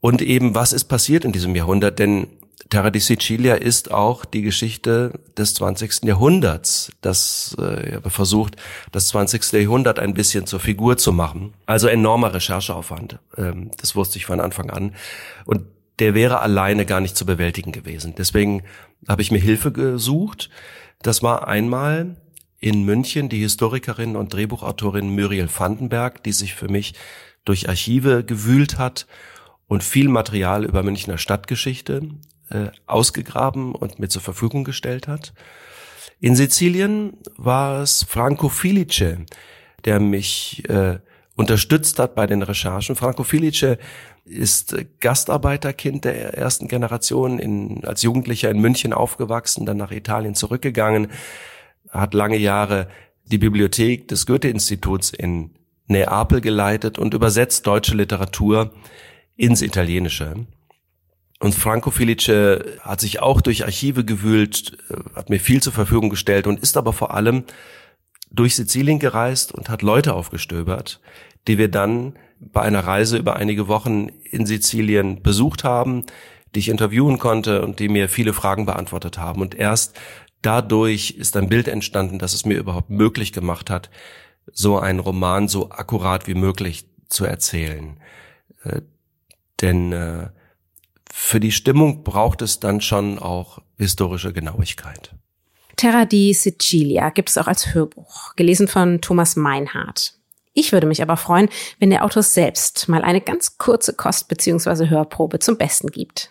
Und 0.00 0.22
eben, 0.22 0.54
was 0.54 0.72
ist 0.72 0.84
passiert 0.84 1.24
in 1.24 1.32
diesem 1.32 1.56
Jahrhundert? 1.56 1.98
Denn 1.98 2.28
Terra 2.68 2.90
di 2.90 3.00
Sicilia 3.00 3.56
ist 3.56 3.90
auch 3.90 4.24
die 4.24 4.42
Geschichte 4.42 5.18
des 5.36 5.54
20. 5.54 6.04
Jahrhunderts. 6.04 6.92
Das 7.00 7.56
äh, 7.58 8.00
versucht, 8.08 8.54
das 8.92 9.08
20. 9.08 9.52
Jahrhundert 9.54 9.98
ein 9.98 10.14
bisschen 10.14 10.46
zur 10.46 10.60
Figur 10.60 10.98
zu 10.98 11.12
machen. 11.12 11.54
Also 11.66 11.88
enormer 11.88 12.32
Rechercheaufwand. 12.32 13.18
Ähm, 13.36 13.72
das 13.76 13.96
wusste 13.96 14.18
ich 14.18 14.26
von 14.26 14.38
Anfang 14.38 14.70
an. 14.70 14.94
Und 15.46 15.62
der 15.98 16.14
wäre 16.14 16.40
alleine 16.40 16.86
gar 16.86 17.00
nicht 17.00 17.16
zu 17.16 17.26
bewältigen 17.26 17.72
gewesen. 17.72 18.14
Deswegen 18.16 18.62
habe 19.08 19.22
ich 19.22 19.30
mir 19.30 19.38
Hilfe 19.38 19.72
gesucht. 19.72 20.50
Das 21.02 21.22
war 21.22 21.48
einmal 21.48 22.16
in 22.58 22.84
München 22.84 23.28
die 23.28 23.40
Historikerin 23.40 24.16
und 24.16 24.32
Drehbuchautorin 24.32 25.14
Muriel 25.14 25.48
Vandenberg, 25.54 26.22
die 26.22 26.32
sich 26.32 26.54
für 26.54 26.68
mich 26.68 26.94
durch 27.44 27.68
Archive 27.68 28.24
gewühlt 28.24 28.78
hat 28.78 29.06
und 29.68 29.84
viel 29.84 30.08
Material 30.08 30.64
über 30.64 30.82
Münchner 30.82 31.18
Stadtgeschichte 31.18 32.02
äh, 32.50 32.68
ausgegraben 32.86 33.74
und 33.74 33.98
mir 33.98 34.08
zur 34.08 34.22
Verfügung 34.22 34.64
gestellt 34.64 35.08
hat. 35.08 35.32
In 36.18 36.34
Sizilien 36.34 37.18
war 37.36 37.82
es 37.82 38.04
Franco 38.08 38.48
Filice, 38.48 39.18
der 39.84 40.00
mich 40.00 40.68
äh, 40.68 40.98
unterstützt 41.36 41.98
hat 41.98 42.14
bei 42.14 42.26
den 42.26 42.42
Recherchen. 42.42 42.96
Franco 42.96 43.22
Filice 43.22 43.78
ist 44.26 44.76
Gastarbeiterkind 45.00 46.04
der 46.04 46.34
ersten 46.34 46.66
Generation, 46.68 47.38
in, 47.38 47.84
als 47.84 48.02
Jugendlicher 48.02 48.50
in 48.50 48.60
München 48.60 48.92
aufgewachsen, 48.92 49.66
dann 49.66 49.76
nach 49.76 49.92
Italien 49.92 50.34
zurückgegangen, 50.34 51.08
hat 51.90 52.12
lange 52.12 52.36
Jahre 52.36 52.88
die 53.24 53.38
Bibliothek 53.38 54.08
des 54.08 54.26
Goethe-Instituts 54.26 55.10
in 55.10 55.50
Neapel 55.86 56.40
geleitet 56.40 56.98
und 56.98 57.14
übersetzt 57.14 57.66
deutsche 57.66 57.94
Literatur 57.94 58.72
ins 59.36 59.62
Italienische. 59.62 60.46
Und 61.38 61.54
Franco 61.54 61.90
Felice 61.90 62.78
hat 62.80 63.00
sich 63.00 63.20
auch 63.20 63.40
durch 63.40 63.64
Archive 63.64 64.04
gewühlt, 64.04 64.78
hat 65.14 65.30
mir 65.30 65.38
viel 65.38 65.62
zur 65.62 65.72
Verfügung 65.72 66.10
gestellt 66.10 66.46
und 66.46 66.60
ist 66.60 66.76
aber 66.76 66.92
vor 66.92 67.14
allem 67.14 67.44
durch 68.30 68.56
Sizilien 68.56 68.98
gereist 68.98 69.52
und 69.52 69.68
hat 69.68 69.82
Leute 69.82 70.14
aufgestöbert, 70.14 71.00
die 71.46 71.58
wir 71.58 71.68
dann 71.68 72.18
bei 72.40 72.62
einer 72.62 72.80
Reise 72.80 73.16
über 73.16 73.36
einige 73.36 73.68
Wochen 73.68 74.08
in 74.30 74.46
Sizilien 74.46 75.22
besucht 75.22 75.64
haben, 75.64 76.04
die 76.54 76.60
ich 76.60 76.68
interviewen 76.68 77.18
konnte 77.18 77.62
und 77.62 77.78
die 77.78 77.88
mir 77.88 78.08
viele 78.08 78.32
Fragen 78.32 78.66
beantwortet 78.66 79.18
haben. 79.18 79.40
Und 79.40 79.54
erst 79.54 79.96
dadurch 80.42 81.12
ist 81.12 81.36
ein 81.36 81.48
Bild 81.48 81.68
entstanden, 81.68 82.18
das 82.18 82.34
es 82.34 82.44
mir 82.44 82.58
überhaupt 82.58 82.90
möglich 82.90 83.32
gemacht 83.32 83.70
hat, 83.70 83.90
so 84.52 84.78
einen 84.78 85.00
Roman 85.00 85.48
so 85.48 85.70
akkurat 85.70 86.26
wie 86.28 86.34
möglich 86.34 86.86
zu 87.08 87.24
erzählen. 87.24 87.98
Äh, 88.62 88.82
denn 89.60 89.92
äh, 89.92 90.28
für 91.12 91.40
die 91.40 91.52
Stimmung 91.52 92.04
braucht 92.04 92.42
es 92.42 92.60
dann 92.60 92.80
schon 92.80 93.18
auch 93.18 93.60
historische 93.78 94.32
Genauigkeit. 94.32 95.14
Terra 95.76 96.04
di 96.04 96.32
Sicilia 96.32 97.10
gibt 97.10 97.28
es 97.28 97.38
auch 97.38 97.46
als 97.46 97.74
Hörbuch, 97.74 98.34
gelesen 98.36 98.68
von 98.68 99.00
Thomas 99.00 99.36
Meinhardt. 99.36 100.15
Ich 100.58 100.72
würde 100.72 100.86
mich 100.86 101.02
aber 101.02 101.18
freuen, 101.18 101.50
wenn 101.78 101.90
der 101.90 102.02
Autor 102.02 102.22
selbst 102.22 102.88
mal 102.88 103.02
eine 103.02 103.20
ganz 103.20 103.58
kurze 103.58 103.92
Kost- 103.92 104.28
bzw. 104.28 104.88
Hörprobe 104.88 105.38
zum 105.38 105.58
Besten 105.58 105.88
gibt. 105.88 106.30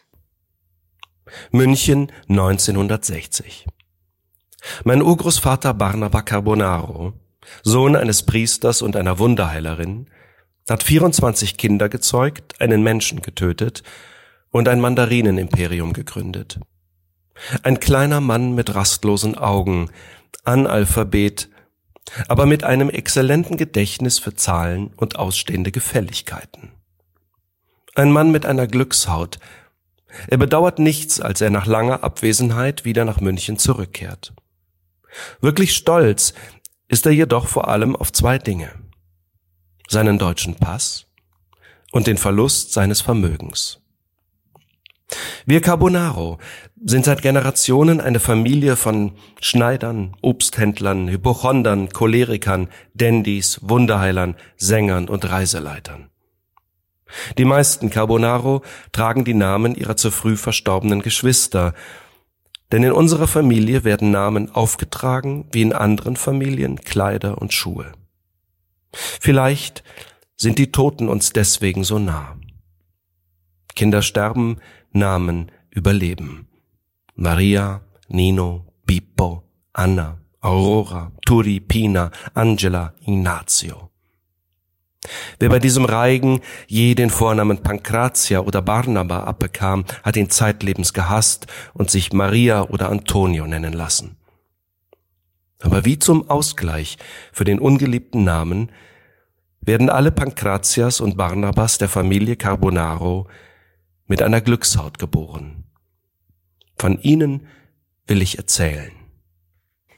München 1.52 2.12
1960. 2.28 3.68
Mein 4.84 5.04
Urgroßvater 5.04 5.76
Barnaba 5.76 6.24
Carbonaro, 6.24 7.14
Sohn 7.62 7.96
eines 7.96 8.24
Priesters 8.24 8.82
und 8.82 8.96
einer 8.96 9.20
Wunderheilerin, 9.20 10.10
hat 10.68 10.82
24 10.82 11.58
Kinder 11.58 11.88
gezeugt, 11.88 12.60
einen 12.60 12.82
Menschen 12.82 13.22
getötet 13.22 13.84
und 14.50 14.68
ein 14.68 14.82
Mandarinenimperium 14.82 15.94
gegründet. 15.94 16.60
Ein 17.62 17.80
kleiner 17.80 18.22
Mann 18.22 18.56
mit 18.56 18.74
rastlosen 18.74 19.38
Augen, 19.38 19.92
Analphabet, 20.44 21.50
aber 22.28 22.46
mit 22.46 22.64
einem 22.64 22.90
exzellenten 22.90 23.58
Gedächtnis 23.58 24.20
für 24.20 24.36
Zahlen 24.36 24.92
und 24.96 25.18
ausstehende 25.18 25.72
Gefälligkeiten. 25.72 26.72
Ein 27.96 28.12
Mann 28.12 28.32
mit 28.32 28.46
einer 28.46 28.68
Glückshaut. 28.68 29.40
Er 30.28 30.38
bedauert 30.38 30.80
nichts, 30.80 31.20
als 31.20 31.42
er 31.42 31.50
nach 31.50 31.66
langer 31.66 32.04
Abwesenheit 32.04 32.86
wieder 32.86 33.06
nach 33.06 33.22
München 33.22 33.58
zurückkehrt. 33.58 34.34
Wirklich 35.42 35.76
stolz 35.76 36.34
ist 36.88 37.06
er 37.06 37.12
jedoch 37.12 37.48
vor 37.48 37.68
allem 37.68 37.96
auf 37.96 38.12
zwei 38.12 38.38
Dinge. 38.38 38.72
Seinen 39.88 40.18
deutschen 40.18 40.56
Pass 40.56 41.08
und 41.92 42.08
den 42.08 42.18
Verlust 42.18 42.74
seines 42.74 43.02
Vermögens. 43.02 43.85
Wir 45.46 45.62
Carbonaro 45.62 46.38
sind 46.84 47.06
seit 47.06 47.22
Generationen 47.22 48.02
eine 48.02 48.20
Familie 48.20 48.76
von 48.76 49.14
Schneidern, 49.40 50.16
Obsthändlern, 50.22 51.10
Hypochondern, 51.10 51.90
Cholerikern, 51.90 52.70
Dandys, 52.94 53.60
Wunderheilern, 53.62 54.36
Sängern 54.58 55.08
und 55.08 55.30
Reiseleitern. 55.30 56.10
Die 57.38 57.46
meisten 57.46 57.90
Carbonaro 57.90 58.64
tragen 58.92 59.26
die 59.26 59.34
Namen 59.34 59.76
ihrer 59.76 59.96
zu 59.96 60.12
früh 60.12 60.38
verstorbenen 60.38 61.02
Geschwister, 61.02 61.74
denn 62.72 62.84
in 62.84 62.92
unserer 62.92 63.28
Familie 63.28 63.84
werden 63.84 64.12
Namen 64.12 64.54
aufgetragen 64.54 65.48
wie 65.52 65.62
in 65.62 65.74
anderen 65.74 66.16
Familien 66.16 66.82
Kleider 66.82 67.38
und 67.42 67.54
Schuhe. 67.54 67.94
Vielleicht 68.92 69.84
sind 70.36 70.58
die 70.58 70.72
Toten 70.72 71.08
uns 71.08 71.32
deswegen 71.32 71.84
so 71.84 72.00
nah. 72.00 72.38
Kinder 73.76 74.02
sterben, 74.02 74.58
Namen 74.96 75.52
überleben. 75.70 76.48
Maria, 77.16 77.82
Nino, 78.08 78.66
Pippo, 78.86 79.44
Anna, 79.74 80.20
Aurora, 80.42 81.12
Turi, 81.26 81.60
Pina, 81.60 82.12
Angela, 82.34 82.94
Ignazio. 83.02 83.90
Wer 85.40 85.50
bei 85.50 85.60
diesem 85.60 85.86
Reigen 85.86 86.40
je 86.68 86.96
den 86.96 87.10
Vornamen 87.10 87.62
Pancrazia 87.62 88.40
oder 88.40 88.62
Barnaba 88.62 89.24
abbekam, 89.26 89.86
hat 90.04 90.16
ihn 90.18 90.30
zeitlebens 90.30 90.94
gehasst 90.94 91.48
und 91.74 91.92
sich 91.92 92.14
Maria 92.14 92.64
oder 92.64 92.90
Antonio 92.90 93.46
nennen 93.46 93.74
lassen. 93.74 94.18
Aber 95.62 95.86
wie 95.86 96.00
zum 96.00 96.30
Ausgleich 96.30 96.98
für 97.32 97.44
den 97.44 97.60
ungeliebten 97.60 98.24
Namen 98.24 98.72
werden 99.62 99.90
alle 99.90 100.12
Pancratias 100.12 101.02
und 101.02 101.18
Barnabas 101.18 101.78
der 101.78 101.90
Familie 101.90 102.36
Carbonaro 102.36 103.28
mit 104.08 104.22
einer 104.22 104.42
Glückshaut 104.42 105.00
geboren. 105.00 105.64
Von 106.78 107.00
ihnen 107.02 107.48
will 108.08 108.22
ich 108.22 108.38
erzählen. 108.38 108.92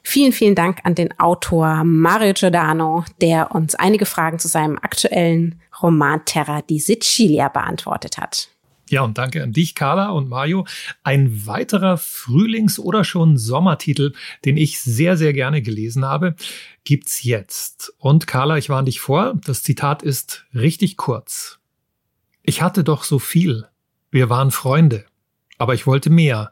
Vielen, 0.03 0.31
vielen 0.31 0.55
Dank 0.55 0.79
an 0.85 0.95
den 0.95 1.19
Autor 1.19 1.83
Mario 1.83 2.33
Giordano, 2.33 3.03
der 3.19 3.53
uns 3.53 3.75
einige 3.75 4.05
Fragen 4.05 4.39
zu 4.39 4.47
seinem 4.47 4.77
aktuellen 4.77 5.61
Roman 5.81 6.23
Terra 6.23 6.61
di 6.61 6.79
Sicilia 6.79 7.49
beantwortet 7.49 8.17
hat. 8.17 8.49
Ja, 8.89 9.01
und 9.01 9.17
danke 9.17 9.43
an 9.43 9.51
dich, 9.51 9.75
Carla 9.75 10.11
und 10.11 10.29
Mario. 10.29 10.65
Ein 11.03 11.45
weiterer 11.45 11.97
Frühlings- 11.97 12.79
oder 12.79 13.03
schon 13.03 13.37
Sommertitel, 13.37 14.13
den 14.45 14.55
ich 14.55 14.79
sehr, 14.79 15.17
sehr 15.17 15.33
gerne 15.33 15.61
gelesen 15.61 16.05
habe, 16.05 16.35
gibt's 16.85 17.23
jetzt. 17.23 17.93
Und 17.97 18.27
Carla, 18.27 18.57
ich 18.57 18.69
warne 18.69 18.85
dich 18.85 19.01
vor, 19.01 19.33
das 19.45 19.61
Zitat 19.61 20.03
ist 20.03 20.45
richtig 20.53 20.95
kurz. 20.95 21.59
Ich 22.43 22.61
hatte 22.61 22.85
doch 22.85 23.03
so 23.03 23.19
viel. 23.19 23.67
Wir 24.11 24.29
waren 24.29 24.51
Freunde. 24.51 25.05
Aber 25.57 25.73
ich 25.73 25.87
wollte 25.87 26.09
mehr. 26.09 26.51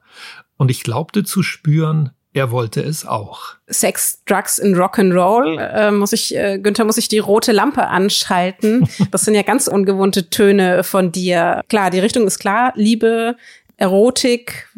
Und 0.58 0.72
ich 0.72 0.84
glaubte 0.84 1.24
zu 1.24 1.44
spüren, 1.44 2.12
er 2.36 2.52
wollte 2.52 2.82
es 2.82 3.06
auch. 3.06 3.56
Sex, 3.68 4.22
Drugs 4.26 4.60
and 4.60 4.76
Rock'n'Roll, 4.76 5.58
äh, 5.58 5.92
muss 5.92 6.12
ich, 6.12 6.36
äh, 6.36 6.60
Günther, 6.60 6.84
muss 6.84 6.98
ich 6.98 7.08
die 7.08 7.20
rote 7.20 7.54
Lampe 7.54 7.88
anschalten. 7.88 8.88
Das 9.12 9.24
sind 9.24 9.36
ja 9.36 9.42
ganz 9.42 9.68
ungewohnte 9.68 10.30
Töne 10.30 10.84
von 10.84 11.14
dir. 11.14 11.62
Klar, 11.70 11.92
die 11.92 12.00
Richtung 12.00 12.28
ist 12.28 12.40
klar. 12.40 12.74
Liebe, 12.76 13.38
Erotik, 13.78 14.70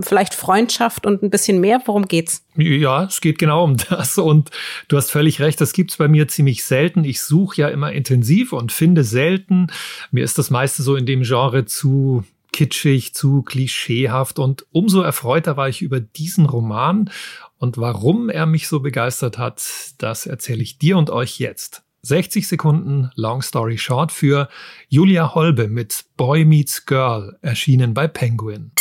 vielleicht 0.00 0.34
Freundschaft 0.34 1.06
und 1.06 1.22
ein 1.22 1.30
bisschen 1.30 1.60
mehr. 1.60 1.80
Worum 1.84 2.06
geht's? 2.06 2.44
Ja, 2.56 3.04
es 3.04 3.20
geht 3.20 3.38
genau 3.38 3.64
um 3.64 3.76
das. 3.76 4.18
Und 4.18 4.50
du 4.88 4.96
hast 4.96 5.10
völlig 5.10 5.40
recht, 5.40 5.60
das 5.60 5.72
gibt's 5.72 5.96
bei 5.96 6.08
mir 6.08 6.28
ziemlich 6.28 6.64
selten. 6.64 7.04
Ich 7.04 7.22
suche 7.22 7.62
ja 7.62 7.68
immer 7.68 7.92
intensiv 7.92 8.52
und 8.52 8.72
finde 8.72 9.04
selten. 9.04 9.68
Mir 10.10 10.24
ist 10.24 10.38
das 10.38 10.50
meiste 10.50 10.82
so 10.82 10.96
in 10.96 11.06
dem 11.06 11.22
Genre 11.22 11.64
zu 11.64 12.24
kitschig, 12.52 13.14
zu 13.14 13.42
klischeehaft 13.42 14.38
und 14.38 14.64
umso 14.70 15.00
erfreuter 15.00 15.56
war 15.56 15.68
ich 15.68 15.82
über 15.82 15.98
diesen 15.98 16.46
Roman 16.46 17.10
und 17.58 17.78
warum 17.78 18.30
er 18.30 18.46
mich 18.46 18.68
so 18.68 18.80
begeistert 18.80 19.38
hat, 19.38 19.64
das 19.98 20.26
erzähle 20.26 20.62
ich 20.62 20.78
dir 20.78 20.96
und 20.96 21.10
euch 21.10 21.38
jetzt. 21.40 21.83
60 22.04 22.46
Sekunden 22.46 23.10
Long 23.14 23.40
Story 23.40 23.78
Short 23.78 24.12
für 24.12 24.50
Julia 24.88 25.34
Holbe 25.34 25.68
mit 25.68 26.04
Boy 26.18 26.44
Meets 26.44 26.84
Girl, 26.84 27.38
erschienen 27.40 27.94
bei 27.94 28.08
Penguin. 28.08 28.72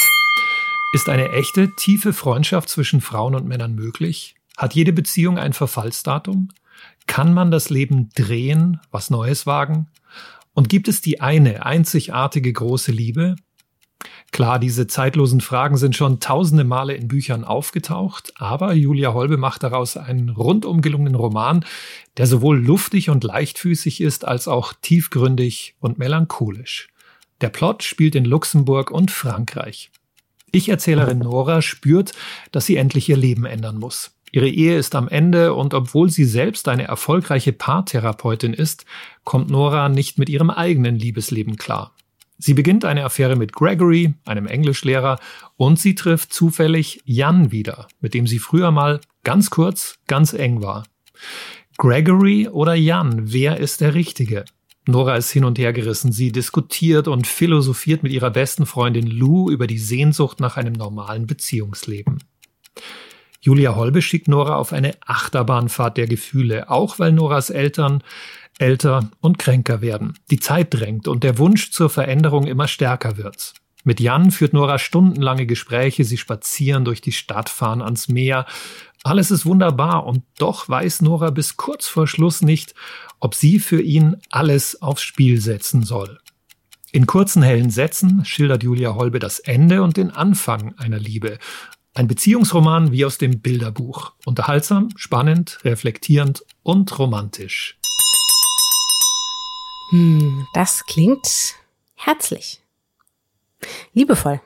Ist 0.91 1.07
eine 1.07 1.31
echte, 1.31 1.73
tiefe 1.77 2.11
Freundschaft 2.11 2.67
zwischen 2.67 2.99
Frauen 2.99 3.33
und 3.33 3.47
Männern 3.47 3.75
möglich? 3.75 4.35
Hat 4.57 4.75
jede 4.75 4.91
Beziehung 4.91 5.37
ein 5.37 5.53
Verfallsdatum? 5.53 6.49
Kann 7.07 7.33
man 7.33 7.49
das 7.49 7.69
Leben 7.69 8.09
drehen, 8.09 8.81
was 8.91 9.09
Neues 9.09 9.45
wagen? 9.45 9.87
Und 10.53 10.67
gibt 10.67 10.89
es 10.89 10.99
die 10.99 11.21
eine 11.21 11.65
einzigartige 11.65 12.51
große 12.51 12.91
Liebe? 12.91 13.37
Klar, 14.33 14.57
diese 14.57 14.87
zeitlosen 14.87 15.41
Fragen 15.41 15.77
sind 15.77 15.95
schon 15.95 16.19
tausende 16.19 16.63
Male 16.63 16.95
in 16.95 17.07
Büchern 17.07 17.43
aufgetaucht, 17.43 18.33
aber 18.35 18.73
Julia 18.73 19.13
Holbe 19.13 19.37
macht 19.37 19.61
daraus 19.61 19.95
einen 19.95 20.29
rundum 20.29 20.81
gelungenen 20.81 21.13
Roman, 21.13 21.63
der 22.17 22.25
sowohl 22.25 22.59
luftig 22.59 23.11
und 23.11 23.23
leichtfüßig 23.23 24.01
ist, 24.01 24.25
als 24.25 24.47
auch 24.47 24.73
tiefgründig 24.81 25.75
und 25.79 25.99
melancholisch. 25.99 26.87
Der 27.41 27.49
Plot 27.49 27.83
spielt 27.83 28.15
in 28.15 28.25
Luxemburg 28.25 28.89
und 28.89 29.11
Frankreich. 29.11 29.91
Ich-Erzählerin 30.51 31.19
Nora 31.19 31.61
spürt, 31.61 32.13
dass 32.51 32.65
sie 32.65 32.77
endlich 32.77 33.09
ihr 33.09 33.17
Leben 33.17 33.45
ändern 33.45 33.77
muss. 33.77 34.15
Ihre 34.31 34.49
Ehe 34.49 34.79
ist 34.79 34.95
am 34.95 35.07
Ende 35.09 35.53
und 35.53 35.75
obwohl 35.75 36.09
sie 36.09 36.25
selbst 36.25 36.67
eine 36.67 36.85
erfolgreiche 36.85 37.53
Paartherapeutin 37.53 38.55
ist, 38.55 38.85
kommt 39.25 39.51
Nora 39.51 39.89
nicht 39.89 40.17
mit 40.17 40.27
ihrem 40.27 40.49
eigenen 40.49 40.97
Liebesleben 40.97 41.55
klar. 41.55 41.93
Sie 42.43 42.53
beginnt 42.53 42.83
eine 42.83 43.05
Affäre 43.05 43.37
mit 43.37 43.53
Gregory, 43.53 44.15
einem 44.25 44.47
Englischlehrer, 44.47 45.17
und 45.55 45.79
sie 45.79 45.95
trifft 45.95 46.33
zufällig 46.33 47.01
Jan 47.05 47.53
wieder, 47.53 47.87
mit 48.01 48.13
dem 48.13 48.27
sie 48.27 48.37
früher 48.37 48.69
mal 48.69 48.99
ganz 49.23 49.49
kurz, 49.49 49.99
ganz 50.07 50.33
eng 50.33 50.61
war. 50.61 50.83
Gregory 51.77 52.49
oder 52.49 52.73
Jan, 52.73 53.31
wer 53.31 53.61
ist 53.61 53.79
der 53.79 53.93
Richtige? 53.93 54.43
Nora 54.85 55.15
ist 55.15 55.31
hin 55.31 55.45
und 55.45 55.57
her 55.57 55.71
gerissen. 55.71 56.11
Sie 56.11 56.33
diskutiert 56.33 57.07
und 57.07 57.27
philosophiert 57.27 58.03
mit 58.03 58.11
ihrer 58.11 58.31
besten 58.31 58.65
Freundin 58.65 59.07
Lou 59.07 59.49
über 59.49 59.65
die 59.65 59.79
Sehnsucht 59.79 60.41
nach 60.41 60.57
einem 60.57 60.73
normalen 60.73 61.27
Beziehungsleben. 61.27 62.19
Julia 63.39 63.75
Holbe 63.75 64.01
schickt 64.01 64.27
Nora 64.27 64.57
auf 64.57 64.73
eine 64.73 64.95
Achterbahnfahrt 65.05 65.95
der 65.95 66.07
Gefühle, 66.07 66.69
auch 66.69 66.99
weil 66.99 67.13
Noras 67.13 67.49
Eltern 67.49 68.03
älter 68.59 69.09
und 69.19 69.39
kränker 69.39 69.81
werden. 69.81 70.13
Die 70.29 70.39
Zeit 70.39 70.73
drängt 70.73 71.07
und 71.07 71.23
der 71.23 71.37
Wunsch 71.37 71.71
zur 71.71 71.89
Veränderung 71.89 72.45
immer 72.45 72.67
stärker 72.67 73.17
wird. 73.17 73.53
Mit 73.83 73.99
Jan 73.99 74.31
führt 74.31 74.53
Nora 74.53 74.79
stundenlange 74.79 75.45
Gespräche, 75.45 76.05
sie 76.05 76.17
spazieren 76.17 76.85
durch 76.85 77.01
die 77.01 77.11
Stadt, 77.11 77.49
fahren 77.49 77.81
ans 77.81 78.07
Meer. 78.07 78.45
Alles 79.03 79.31
ist 79.31 79.45
wunderbar 79.45 80.05
und 80.05 80.23
doch 80.37 80.69
weiß 80.69 81.01
Nora 81.01 81.29
bis 81.31 81.57
kurz 81.57 81.87
vor 81.87 82.07
Schluss 82.07 82.41
nicht, 82.41 82.73
ob 83.19 83.35
sie 83.35 83.59
für 83.59 83.81
ihn 83.81 84.17
alles 84.29 84.81
aufs 84.81 85.01
Spiel 85.01 85.41
setzen 85.41 85.83
soll. 85.83 86.19
In 86.93 87.07
kurzen 87.07 87.43
hellen 87.43 87.71
Sätzen 87.71 88.23
schildert 88.23 88.63
Julia 88.63 88.95
Holbe 88.95 89.19
das 89.19 89.39
Ende 89.39 89.81
und 89.81 89.97
den 89.97 90.11
Anfang 90.11 90.75
einer 90.77 90.99
Liebe. 90.99 91.39
Ein 91.95 92.07
Beziehungsroman 92.07 92.91
wie 92.91 93.03
aus 93.03 93.17
dem 93.17 93.41
Bilderbuch. 93.41 94.13
Unterhaltsam, 94.25 94.89
spannend, 94.95 95.59
reflektierend 95.63 96.45
und 96.61 96.97
romantisch. 96.97 97.77
Hm, 99.93 100.47
das 100.55 100.87
klingt 100.87 101.53
herzlich. 101.93 102.63
Liebevoll. 103.93 104.41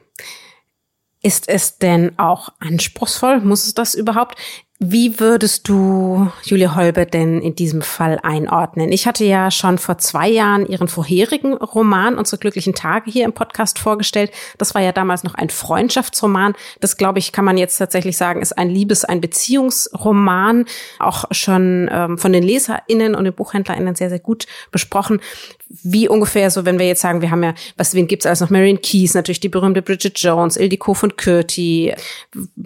Ist 1.22 1.48
es 1.48 1.78
denn 1.78 2.20
auch 2.20 2.50
anspruchsvoll? 2.60 3.40
Muss 3.40 3.66
es 3.66 3.74
das 3.74 3.96
überhaupt? 3.96 4.38
Wie 4.80 5.20
würdest 5.20 5.68
du 5.68 6.32
Julia 6.44 6.76
Holbe 6.76 7.08
denn 7.08 7.42
in 7.42 7.56
diesem 7.56 7.82
Fall 7.82 8.20
einordnen? 8.22 8.92
Ich 8.92 9.08
hatte 9.08 9.26
ja 9.26 9.50
schon 9.50 9.80
vor 9.80 9.98
zwei 9.98 10.30
Jahren 10.30 10.68
ihren 10.68 10.88
vorherigen 10.88 11.56
Roman 11.56 12.16
Unsere 12.16 12.38
glücklichen 12.38 12.76
Tage 12.76 13.10
hier 13.10 13.26
im 13.26 13.34
Podcast 13.34 13.80
vorgestellt. 13.80 14.30
Das 14.60 14.76
war 14.76 14.84
ja 14.84 14.92
damals 14.92 15.24
noch 15.24 15.34
ein 15.34 15.50
Freundschaftsroman. 15.50 16.54
Das, 16.80 16.96
glaube 16.96 17.18
ich, 17.18 17.32
kann 17.32 17.44
man 17.44 17.58
jetzt 17.58 17.78
tatsächlich 17.78 18.18
sagen, 18.18 18.40
ist 18.40 18.56
ein 18.56 18.70
Liebes-, 18.70 19.04
ein 19.04 19.20
Beziehungsroman. 19.20 20.66
Auch 21.00 21.26
schon 21.32 21.90
ähm, 21.92 22.20
von 22.20 22.32
den 22.32 22.44
LeserInnen 22.44 23.16
und 23.16 23.24
den 23.24 23.34
BuchhändlerInnen 23.34 23.96
sehr, 23.96 24.10
sehr 24.10 24.20
gut 24.20 24.46
besprochen. 24.70 25.22
Wie 25.70 26.08
ungefähr 26.08 26.52
so, 26.52 26.66
wenn 26.66 26.78
wir 26.78 26.86
jetzt 26.86 27.02
sagen, 27.02 27.22
wir 27.22 27.32
haben 27.32 27.44
ja, 27.44 27.56
was, 27.78 27.96
wen 27.96 28.06
gibt's 28.06 28.28
alles 28.28 28.42
noch? 28.42 28.52
Marion 28.52 28.80
Keys, 28.80 29.16
natürlich 29.16 29.40
die 29.40 29.50
berühmte 29.50 29.82
Bridget 29.82 30.20
Jones, 30.20 30.56
Ildiko 30.56 30.94
von 30.94 31.16
Kürti. 31.16 31.96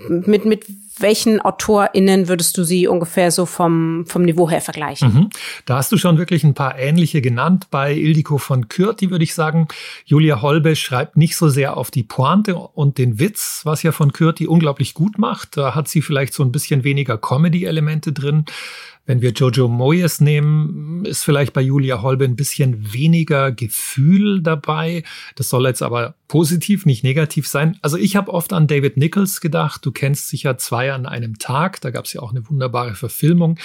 Mit, 0.09 0.43
mit 0.43 0.65
welchen 0.99 1.41
AutorInnen 1.41 2.27
würdest 2.27 2.57
du 2.57 2.63
sie 2.63 2.87
ungefähr 2.87 3.31
so 3.31 3.45
vom, 3.45 4.05
vom 4.07 4.23
Niveau 4.23 4.49
her 4.49 4.61
vergleichen? 4.61 5.13
Mhm. 5.13 5.29
Da 5.65 5.77
hast 5.77 5.91
du 5.91 5.97
schon 5.97 6.17
wirklich 6.17 6.43
ein 6.43 6.53
paar 6.53 6.77
ähnliche 6.77 7.21
genannt. 7.21 7.67
Bei 7.71 7.93
Ildiko 7.93 8.37
von 8.37 8.67
Kürti 8.67 9.09
würde 9.09 9.23
ich 9.23 9.33
sagen, 9.33 9.67
Julia 10.05 10.41
Holbe 10.41 10.75
schreibt 10.75 11.17
nicht 11.17 11.35
so 11.35 11.49
sehr 11.49 11.77
auf 11.77 11.91
die 11.91 12.03
Pointe 12.03 12.55
und 12.55 12.97
den 12.97 13.19
Witz, 13.19 13.61
was 13.63 13.83
ja 13.83 13.91
von 13.91 14.13
Kürti 14.13 14.47
unglaublich 14.47 14.93
gut 14.93 15.17
macht. 15.17 15.57
Da 15.57 15.75
hat 15.75 15.87
sie 15.87 16.01
vielleicht 16.01 16.33
so 16.33 16.43
ein 16.43 16.51
bisschen 16.51 16.83
weniger 16.83 17.17
Comedy-Elemente 17.17 18.11
drin. 18.11 18.45
Wenn 19.11 19.21
wir 19.21 19.31
Jojo 19.31 19.67
Moyes 19.67 20.21
nehmen, 20.21 21.03
ist 21.03 21.25
vielleicht 21.25 21.51
bei 21.51 21.59
Julia 21.59 22.01
Holbe 22.01 22.23
ein 22.23 22.37
bisschen 22.37 22.93
weniger 22.93 23.51
Gefühl 23.51 24.41
dabei. 24.41 25.03
Das 25.35 25.49
soll 25.49 25.65
jetzt 25.65 25.81
aber 25.81 26.15
positiv, 26.29 26.85
nicht 26.85 27.03
negativ 27.03 27.45
sein. 27.45 27.77
Also 27.81 27.97
ich 27.97 28.15
habe 28.15 28.33
oft 28.33 28.53
an 28.53 28.67
David 28.67 28.95
Nichols 28.95 29.41
gedacht. 29.41 29.85
Du 29.85 29.91
kennst 29.91 30.29
sicher 30.29 30.57
zwei 30.57 30.93
an 30.93 31.05
einem 31.05 31.39
Tag. 31.39 31.81
Da 31.81 31.89
gab 31.91 32.05
es 32.05 32.13
ja 32.13 32.21
auch 32.21 32.31
eine 32.31 32.47
wunderbare 32.47 32.95
Verfilmung. 32.95 33.59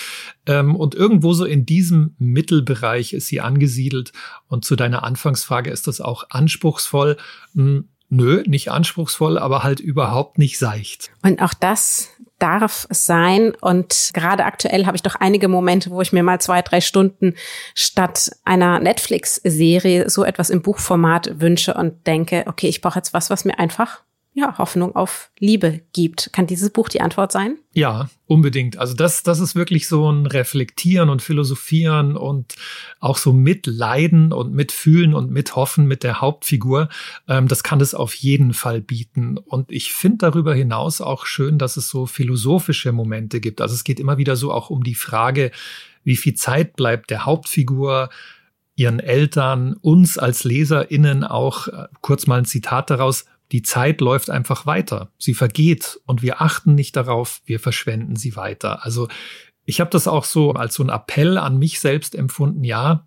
Ähm, 0.47 0.75
und 0.75 0.97
irgendwo 0.97 1.33
so 1.33 1.45
in 1.45 1.65
diesem 1.65 2.17
Mittelbereich 2.19 3.13
ist 3.13 3.29
sie 3.29 3.41
angesiedelt. 3.41 4.13
Und 4.49 4.65
zu 4.65 4.75
deiner 4.75 5.05
Anfangsfrage 5.05 5.71
ist 5.71 5.87
das 5.87 6.01
auch 6.01 6.25
anspruchsvoll. 6.29 7.19
Hm, 7.55 7.85
nö, 8.09 8.43
nicht 8.47 8.73
anspruchsvoll, 8.73 9.39
aber 9.39 9.63
halt 9.63 9.79
überhaupt 9.79 10.39
nicht 10.39 10.59
seicht. 10.59 11.13
Und 11.23 11.41
auch 11.41 11.55
das 11.55 12.11
darf 12.38 12.87
sein. 12.90 13.55
Und 13.61 14.11
gerade 14.14 14.44
aktuell 14.44 14.87
habe 14.87 14.96
ich 14.96 15.03
doch 15.03 15.16
einige 15.16 15.49
Momente, 15.49 15.90
wo 15.90 16.01
ich 16.01 16.12
mir 16.12 16.22
mal 16.22 16.40
zwei, 16.40 16.62
drei 16.62 16.81
Stunden 16.81 17.35
statt 17.75 18.31
einer 18.44 18.79
Netflix-Serie 18.79 20.09
so 20.11 20.25
etwas 20.25 20.51
im 20.51 20.62
Buchformat 20.62 21.40
wünsche 21.40 21.75
und 21.75 22.07
denke, 22.07 22.44
okay, 22.46 22.68
ich 22.68 22.81
brauche 22.81 22.99
jetzt 22.99 23.14
was, 23.14 23.31
was 23.31 23.44
mir 23.44 23.59
einfach 23.59 24.03
ja, 24.37 24.59
Hoffnung 24.59 24.94
auf 24.94 25.31
Liebe 25.38 25.81
gibt. 25.94 26.31
Kann 26.31 26.46
dieses 26.46 26.68
Buch 26.68 26.90
die 26.90 27.01
Antwort 27.01 27.33
sein? 27.33 27.57
Ja, 27.72 28.11
unbedingt. 28.27 28.77
Also 28.77 28.92
das, 28.92 29.22
das 29.22 29.40
ist 29.40 29.55
wirklich 29.55 29.88
so 29.88 30.12
ein 30.12 30.27
Reflektieren 30.27 31.09
und 31.09 31.22
Philosophieren 31.22 32.18
und 32.18 32.55
auch 33.01 33.16
so 33.16 33.33
mitleiden 33.33 34.35
und 34.35 34.53
mitfühlen 34.53 35.14
und 35.14 35.31
mithoffen 35.31 35.87
mit 35.87 36.03
der 36.03 36.20
Hauptfigur. 36.20 36.90
Ähm, 37.27 37.49
das 37.49 37.62
kann 37.62 37.81
es 37.81 37.94
auf 37.94 38.12
jeden 38.12 38.53
Fall 38.53 38.83
bieten. 38.83 39.38
Und 39.38 39.72
ich 39.72 39.94
finde 39.94 40.18
darüber 40.18 40.55
hinaus 40.55 41.01
auch 41.01 41.25
schön, 41.25 41.57
dass 41.57 41.79
es 41.79 41.88
so 41.88 42.05
philosophische 42.05 42.92
Momente 42.92 43.40
gibt. 43.40 43.62
Also 43.62 43.75
es 43.75 43.85
geht 43.85 43.99
immer 43.99 44.18
wieder 44.18 44.37
so 44.37 44.53
auch 44.53 44.68
um 44.68 44.85
die 44.85 44.94
Frage, 44.94 45.51
wie 46.05 46.16
viel 46.16 46.35
Zeit 46.35 46.77
bleibt 46.77 47.09
der 47.09 47.25
Hauptfigur, 47.25 48.11
ihren 48.75 49.01
Eltern, 49.01 49.77
uns 49.81 50.18
als 50.18 50.44
LeserInnen 50.44 51.25
auch, 51.25 51.68
äh, 51.68 51.87
kurz 52.03 52.27
mal 52.27 52.38
ein 52.38 52.44
Zitat 52.44 52.90
daraus, 52.90 53.25
die 53.53 53.63
Zeit 53.63 54.01
läuft 54.01 54.31
einfach 54.31 54.67
weiter. 54.67 55.13
Sie 55.19 55.35
vergeht 55.35 56.01
und 56.07 56.23
wir 56.23 56.41
achten 56.41 56.75
nicht 56.75 56.97
darauf, 56.97 57.43
wir 57.45 57.61
verschwenden 57.61 58.17
sie 58.17 58.37
weiter. 58.37 58.85
Also 58.85 59.09
ich 59.65 59.81
habe 59.81 59.91
das 59.91 60.09
auch 60.09 60.25
so 60.25 60.53
als 60.53 60.75
so 60.75 60.83
ein 60.83 60.89
Appell 60.89 61.39
an 61.39 61.59
mich 61.59 61.81
selbst 61.81 62.15
empfunden, 62.15 62.65
ja, 62.65 63.07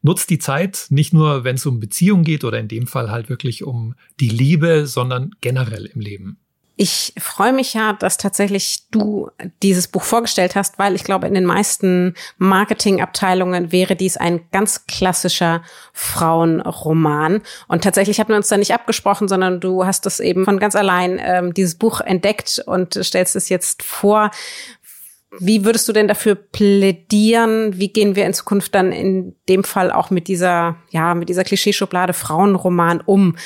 nutzt 0.00 0.30
die 0.30 0.38
Zeit 0.38 0.86
nicht 0.90 1.12
nur, 1.12 1.44
wenn 1.44 1.56
es 1.56 1.66
um 1.66 1.80
Beziehung 1.80 2.24
geht 2.24 2.44
oder 2.44 2.58
in 2.58 2.68
dem 2.68 2.86
Fall 2.86 3.10
halt 3.10 3.28
wirklich 3.28 3.64
um 3.64 3.94
die 4.18 4.30
Liebe, 4.30 4.86
sondern 4.86 5.30
generell 5.40 5.86
im 5.86 6.00
Leben. 6.00 6.38
Ich 6.76 7.12
freue 7.18 7.52
mich 7.52 7.74
ja, 7.74 7.92
dass 7.92 8.16
tatsächlich 8.16 8.88
du 8.90 9.30
dieses 9.62 9.88
Buch 9.88 10.02
vorgestellt 10.02 10.56
hast, 10.56 10.78
weil 10.78 10.94
ich 10.94 11.04
glaube, 11.04 11.26
in 11.26 11.34
den 11.34 11.44
meisten 11.44 12.14
Marketingabteilungen 12.38 13.72
wäre 13.72 13.94
dies 13.94 14.16
ein 14.16 14.40
ganz 14.52 14.86
klassischer 14.86 15.62
Frauenroman. 15.92 17.42
Und 17.68 17.84
tatsächlich 17.84 18.18
hatten 18.18 18.30
wir 18.30 18.36
uns 18.36 18.48
da 18.48 18.56
nicht 18.56 18.72
abgesprochen, 18.72 19.28
sondern 19.28 19.60
du 19.60 19.84
hast 19.84 20.06
es 20.06 20.18
eben 20.18 20.46
von 20.46 20.58
ganz 20.58 20.74
allein 20.74 21.20
ähm, 21.22 21.52
dieses 21.52 21.74
Buch 21.74 22.00
entdeckt 22.00 22.62
und 22.64 22.94
stellst 22.94 23.36
es 23.36 23.50
jetzt 23.50 23.82
vor. 23.82 24.30
Wie 25.38 25.64
würdest 25.66 25.88
du 25.88 25.92
denn 25.92 26.08
dafür 26.08 26.34
plädieren? 26.34 27.78
Wie 27.78 27.88
gehen 27.88 28.16
wir 28.16 28.24
in 28.24 28.34
Zukunft 28.34 28.74
dann 28.74 28.92
in 28.92 29.34
dem 29.48 29.64
Fall 29.64 29.90
auch 29.92 30.10
mit 30.10 30.26
dieser, 30.26 30.76
ja, 30.90 31.14
mit 31.14 31.28
dieser 31.28 31.44
Klischeeschublade 31.44 32.14
Frauenroman 32.14 33.02
um? 33.02 33.36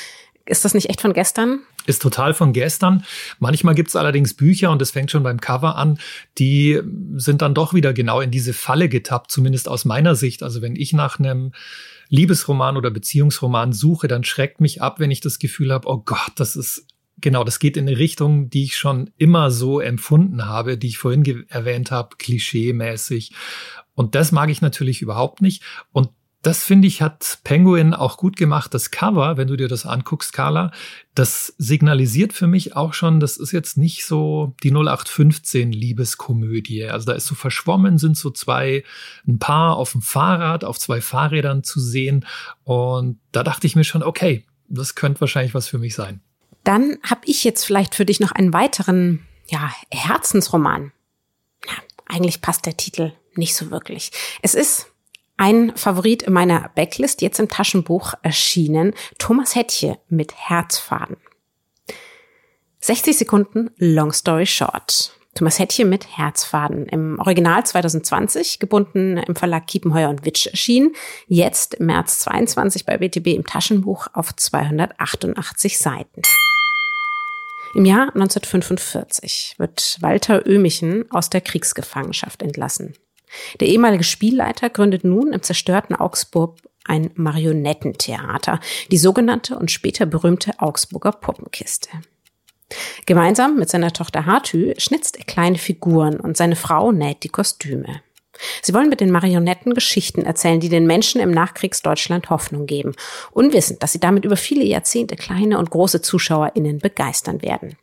Ist 0.45 0.63
das 0.63 0.73
nicht 0.73 0.89
echt 0.89 1.01
von 1.01 1.13
gestern? 1.13 1.61
Ist 1.87 2.01
total 2.01 2.35
von 2.35 2.53
gestern. 2.53 3.03
Manchmal 3.39 3.73
gibt 3.73 3.89
es 3.89 3.95
allerdings 3.95 4.35
Bücher, 4.35 4.69
und 4.71 4.81
das 4.81 4.91
fängt 4.91 5.09
schon 5.09 5.23
beim 5.23 5.39
Cover 5.41 5.77
an, 5.77 5.99
die 6.37 6.79
sind 7.15 7.41
dann 7.41 7.55
doch 7.55 7.73
wieder 7.73 7.93
genau 7.93 8.21
in 8.21 8.29
diese 8.29 8.53
Falle 8.53 8.89
getappt, 8.89 9.31
zumindest 9.31 9.67
aus 9.67 9.85
meiner 9.85 10.13
Sicht. 10.13 10.43
Also 10.43 10.61
wenn 10.61 10.75
ich 10.75 10.93
nach 10.93 11.17
einem 11.17 11.53
Liebesroman 12.09 12.77
oder 12.77 12.91
Beziehungsroman 12.91 13.73
suche, 13.73 14.07
dann 14.07 14.23
schreckt 14.23 14.61
mich 14.61 14.81
ab, 14.81 14.99
wenn 14.99 15.11
ich 15.11 15.21
das 15.21 15.39
Gefühl 15.39 15.73
habe, 15.73 15.87
oh 15.87 16.03
Gott, 16.05 16.33
das 16.35 16.55
ist 16.55 16.85
genau, 17.19 17.43
das 17.43 17.59
geht 17.59 17.77
in 17.77 17.87
eine 17.87 17.97
Richtung, 17.97 18.49
die 18.49 18.63
ich 18.63 18.77
schon 18.77 19.09
immer 19.17 19.49
so 19.49 19.79
empfunden 19.79 20.45
habe, 20.45 20.77
die 20.77 20.87
ich 20.87 20.97
vorhin 20.97 21.45
erwähnt 21.49 21.91
habe, 21.91 22.17
klischee-mäßig. 22.17 23.31
Und 23.95 24.13
das 24.13 24.31
mag 24.31 24.49
ich 24.49 24.61
natürlich 24.61 25.01
überhaupt 25.01 25.41
nicht. 25.41 25.63
Und 25.91 26.09
das 26.47 26.63
finde 26.63 26.87
ich 26.87 27.01
hat 27.01 27.39
Penguin 27.43 27.93
auch 27.93 28.15
gut 28.15 28.37
gemacht. 28.37 28.73
Das 28.73 28.89
Cover, 28.89 29.35
wenn 29.35 29.49
du 29.49 29.57
dir 29.57 29.67
das 29.67 29.85
anguckst, 29.85 30.31
Carla, 30.31 30.71
das 31.13 31.53
signalisiert 31.57 32.31
für 32.31 32.47
mich 32.47 32.73
auch 32.73 32.93
schon, 32.93 33.19
das 33.19 33.35
ist 33.35 33.51
jetzt 33.51 33.77
nicht 33.77 34.05
so 34.05 34.55
die 34.63 34.71
0815 34.71 35.73
Liebeskomödie. 35.73 36.85
Also 36.85 37.05
da 37.05 37.11
ist 37.11 37.25
so 37.25 37.35
verschwommen, 37.35 37.97
sind 37.97 38.15
so 38.15 38.29
zwei, 38.29 38.85
ein 39.27 39.39
Paar 39.39 39.75
auf 39.75 39.91
dem 39.91 40.01
Fahrrad, 40.01 40.63
auf 40.63 40.79
zwei 40.79 41.01
Fahrrädern 41.01 41.65
zu 41.65 41.81
sehen. 41.81 42.25
Und 42.63 43.19
da 43.33 43.43
dachte 43.43 43.67
ich 43.67 43.75
mir 43.75 43.83
schon, 43.83 44.01
okay, 44.01 44.45
das 44.69 44.95
könnte 44.95 45.19
wahrscheinlich 45.19 45.53
was 45.53 45.67
für 45.67 45.79
mich 45.79 45.95
sein. 45.95 46.21
Dann 46.63 46.97
habe 47.03 47.23
ich 47.25 47.43
jetzt 47.43 47.65
vielleicht 47.65 47.93
für 47.93 48.05
dich 48.05 48.21
noch 48.21 48.31
einen 48.31 48.53
weiteren 48.53 49.19
ja, 49.49 49.69
Herzensroman. 49.91 50.93
Na, 51.65 51.73
eigentlich 52.05 52.39
passt 52.39 52.65
der 52.65 52.77
Titel 52.77 53.11
nicht 53.35 53.53
so 53.53 53.69
wirklich. 53.69 54.11
Es 54.41 54.53
ist 54.53 54.87
ein 55.37 55.75
Favorit 55.75 56.23
in 56.23 56.33
meiner 56.33 56.71
Backlist, 56.75 57.21
jetzt 57.21 57.39
im 57.39 57.47
Taschenbuch 57.47 58.13
erschienen, 58.23 58.93
Thomas 59.19 59.55
Hettche 59.55 59.99
mit 60.09 60.33
Herzfaden. 60.35 61.17
60 62.81 63.17
Sekunden 63.17 63.69
Long 63.77 64.11
Story 64.11 64.45
Short. 64.45 65.13
Thomas 65.35 65.59
Hettche 65.59 65.85
mit 65.85 66.17
Herzfaden. 66.17 66.87
Im 66.87 67.19
Original 67.19 67.63
2020, 67.63 68.57
gebunden 68.57 69.17
im 69.17 69.35
Verlag 69.35 69.67
Kiepenheuer 69.67 70.09
und 70.09 70.25
Witsch 70.25 70.47
erschienen. 70.47 70.95
Jetzt 71.27 71.75
im 71.75 71.85
März 71.87 72.19
22 72.19 72.85
bei 72.85 72.97
BTB 72.97 73.27
im 73.27 73.45
Taschenbuch 73.45 74.07
auf 74.13 74.35
288 74.35 75.77
Seiten. 75.77 76.23
Im 77.75 77.85
Jahr 77.85 78.07
1945 78.15 79.55
wird 79.59 79.97
Walter 80.01 80.47
Ömichen 80.47 81.05
aus 81.11 81.29
der 81.29 81.41
Kriegsgefangenschaft 81.41 82.41
entlassen. 82.41 82.93
Der 83.59 83.67
ehemalige 83.67 84.03
Spielleiter 84.03 84.69
gründet 84.69 85.03
nun 85.03 85.33
im 85.33 85.41
zerstörten 85.41 85.95
Augsburg 85.95 86.57
ein 86.85 87.11
Marionettentheater, 87.15 88.59
die 88.91 88.97
sogenannte 88.97 89.57
und 89.57 89.71
später 89.71 90.05
berühmte 90.05 90.53
Augsburger 90.59 91.11
Puppenkiste. 91.11 91.89
Gemeinsam 93.05 93.57
mit 93.57 93.69
seiner 93.69 93.93
Tochter 93.93 94.25
Hartü 94.25 94.73
schnitzt 94.77 95.17
er 95.17 95.25
kleine 95.25 95.57
Figuren 95.57 96.19
und 96.19 96.35
seine 96.35 96.55
Frau 96.55 96.91
näht 96.91 97.23
die 97.23 97.29
Kostüme. 97.29 98.01
Sie 98.61 98.73
wollen 98.73 98.89
mit 98.89 98.99
den 98.99 99.09
Marionetten 99.09 99.73
Geschichten 99.73 100.23
erzählen, 100.23 100.59
die 100.59 100.69
den 100.69 100.85
Menschen 100.85 101.19
im 101.21 101.31
Nachkriegsdeutschland 101.31 102.29
Hoffnung 102.29 102.67
geben, 102.67 102.93
unwissend, 103.31 103.81
dass 103.81 103.93
sie 103.93 103.99
damit 103.99 104.25
über 104.25 104.37
viele 104.37 104.63
Jahrzehnte 104.63 105.15
kleine 105.15 105.57
und 105.57 105.71
große 105.71 106.01
ZuschauerInnen 106.01 106.79
begeistern 106.79 107.41
werden. 107.41 107.77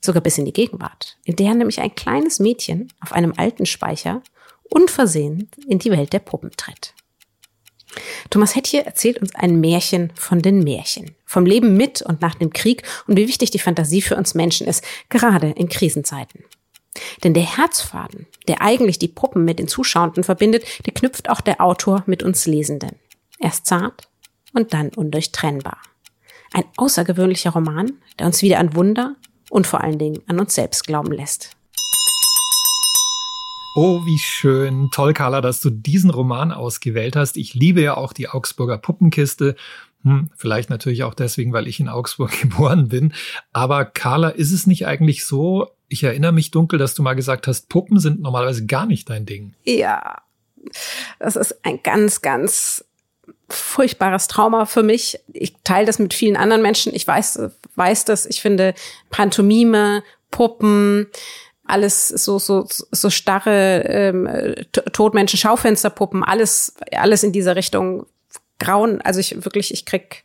Sogar 0.00 0.22
bis 0.22 0.38
in 0.38 0.46
die 0.46 0.52
Gegenwart, 0.52 1.18
in 1.24 1.36
der 1.36 1.54
nämlich 1.54 1.80
ein 1.80 1.94
kleines 1.94 2.40
Mädchen 2.40 2.92
auf 3.00 3.12
einem 3.12 3.34
alten 3.36 3.66
Speicher 3.66 4.22
unversehens 4.70 5.44
in 5.66 5.78
die 5.78 5.90
Welt 5.90 6.12
der 6.12 6.20
Puppen 6.20 6.50
tritt. 6.56 6.94
Thomas 8.30 8.54
Hettje 8.54 8.84
erzählt 8.84 9.18
uns 9.18 9.34
ein 9.34 9.60
Märchen 9.60 10.12
von 10.14 10.40
den 10.40 10.62
Märchen, 10.62 11.16
vom 11.26 11.44
Leben 11.44 11.76
mit 11.76 12.02
und 12.02 12.20
nach 12.20 12.36
dem 12.36 12.52
Krieg 12.52 12.84
und 13.06 13.16
wie 13.16 13.26
wichtig 13.26 13.50
die 13.50 13.58
Fantasie 13.58 14.02
für 14.02 14.16
uns 14.16 14.34
Menschen 14.34 14.66
ist, 14.66 14.84
gerade 15.08 15.50
in 15.50 15.68
Krisenzeiten. 15.68 16.44
Denn 17.22 17.34
der 17.34 17.56
Herzfaden, 17.56 18.26
der 18.48 18.62
eigentlich 18.62 18.98
die 18.98 19.08
Puppen 19.08 19.44
mit 19.44 19.58
den 19.58 19.68
Zuschauenden 19.68 20.24
verbindet, 20.24 20.64
der 20.86 20.94
knüpft 20.94 21.28
auch 21.28 21.40
der 21.40 21.60
Autor 21.60 22.02
mit 22.06 22.22
uns 22.22 22.46
Lesenden. 22.46 22.96
Erst 23.38 23.66
zart 23.66 24.08
und 24.52 24.72
dann 24.72 24.90
undurchtrennbar. 24.90 25.78
Ein 26.52 26.64
außergewöhnlicher 26.76 27.50
Roman, 27.50 27.92
der 28.18 28.26
uns 28.26 28.42
wieder 28.42 28.58
an 28.58 28.74
Wunder 28.74 29.16
und 29.50 29.66
vor 29.66 29.82
allen 29.82 29.98
Dingen 29.98 30.22
an 30.26 30.40
uns 30.40 30.54
selbst 30.54 30.86
glauben 30.86 31.12
lässt. 31.12 31.56
Oh, 33.76 34.04
wie 34.04 34.18
schön. 34.18 34.90
Toll, 34.90 35.14
Carla, 35.14 35.40
dass 35.40 35.60
du 35.60 35.70
diesen 35.70 36.10
Roman 36.10 36.50
ausgewählt 36.50 37.14
hast. 37.14 37.36
Ich 37.36 37.54
liebe 37.54 37.80
ja 37.80 37.96
auch 37.96 38.12
die 38.12 38.28
Augsburger 38.28 38.78
Puppenkiste. 38.78 39.54
Hm, 40.02 40.30
vielleicht 40.36 40.70
natürlich 40.70 41.04
auch 41.04 41.14
deswegen, 41.14 41.52
weil 41.52 41.68
ich 41.68 41.78
in 41.78 41.88
Augsburg 41.88 42.32
geboren 42.40 42.88
bin. 42.88 43.12
Aber 43.52 43.84
Carla, 43.84 44.30
ist 44.30 44.52
es 44.52 44.66
nicht 44.66 44.86
eigentlich 44.86 45.24
so, 45.24 45.68
ich 45.88 46.02
erinnere 46.02 46.32
mich 46.32 46.50
dunkel, 46.50 46.78
dass 46.78 46.94
du 46.94 47.02
mal 47.02 47.14
gesagt 47.14 47.46
hast, 47.46 47.68
Puppen 47.68 48.00
sind 48.00 48.20
normalerweise 48.20 48.66
gar 48.66 48.86
nicht 48.86 49.10
dein 49.10 49.26
Ding. 49.26 49.54
Ja, 49.64 50.22
das 51.18 51.36
ist 51.36 51.64
ein 51.64 51.80
ganz, 51.82 52.22
ganz 52.22 52.84
furchtbares 53.48 54.28
Trauma 54.28 54.66
für 54.66 54.82
mich. 54.82 55.18
Ich 55.32 55.54
teile 55.64 55.86
das 55.86 55.98
mit 55.98 56.14
vielen 56.14 56.36
anderen 56.36 56.62
Menschen. 56.62 56.94
Ich 56.94 57.06
weiß, 57.06 57.40
weiß 57.74 58.04
das. 58.04 58.26
Ich 58.26 58.40
finde 58.40 58.74
Pantomime, 59.10 60.02
Puppen, 60.30 61.08
alles 61.70 62.08
so 62.08 62.38
so 62.38 62.66
so 62.68 63.10
starre 63.10 63.84
ähm, 63.86 64.28
Todmenschen, 64.92 65.38
Schaufensterpuppen, 65.38 66.24
alles 66.24 66.74
alles 66.92 67.22
in 67.22 67.32
dieser 67.32 67.56
Richtung 67.56 68.06
grauen. 68.60 69.00
Also 69.00 69.18
ich 69.18 69.44
wirklich, 69.44 69.72
ich 69.72 69.84
krieg 69.84 70.24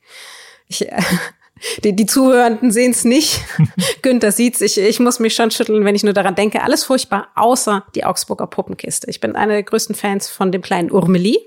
ich, 0.68 0.88
die, 1.84 1.96
die 1.96 2.06
Zuhörenden 2.06 2.72
sehen 2.72 2.92
es 2.92 3.04
nicht. 3.04 3.42
Günther 4.04 4.32
sieht's. 4.32 4.62
Ich, 4.62 4.78
ich 4.78 5.00
muss 5.00 5.20
mich 5.20 5.34
schon 5.34 5.50
schütteln, 5.50 5.86
wenn 5.86 5.96
ich 5.96 6.04
nur 6.04 6.14
daran 6.14 6.36
denke. 6.36 6.62
Alles 6.62 6.84
furchtbar, 6.84 7.30
außer 7.36 7.86
die 7.96 8.06
Augsburger 8.06 8.48
Puppenkiste. 8.48 9.10
Ich 9.10 9.20
bin 9.20 9.36
einer 9.36 9.54
der 9.54 9.64
größten 9.64 9.96
Fans 9.96 10.30
von 10.30 10.52
dem 10.52 10.62
kleinen 10.62 10.92
Urmeli. 10.92 11.40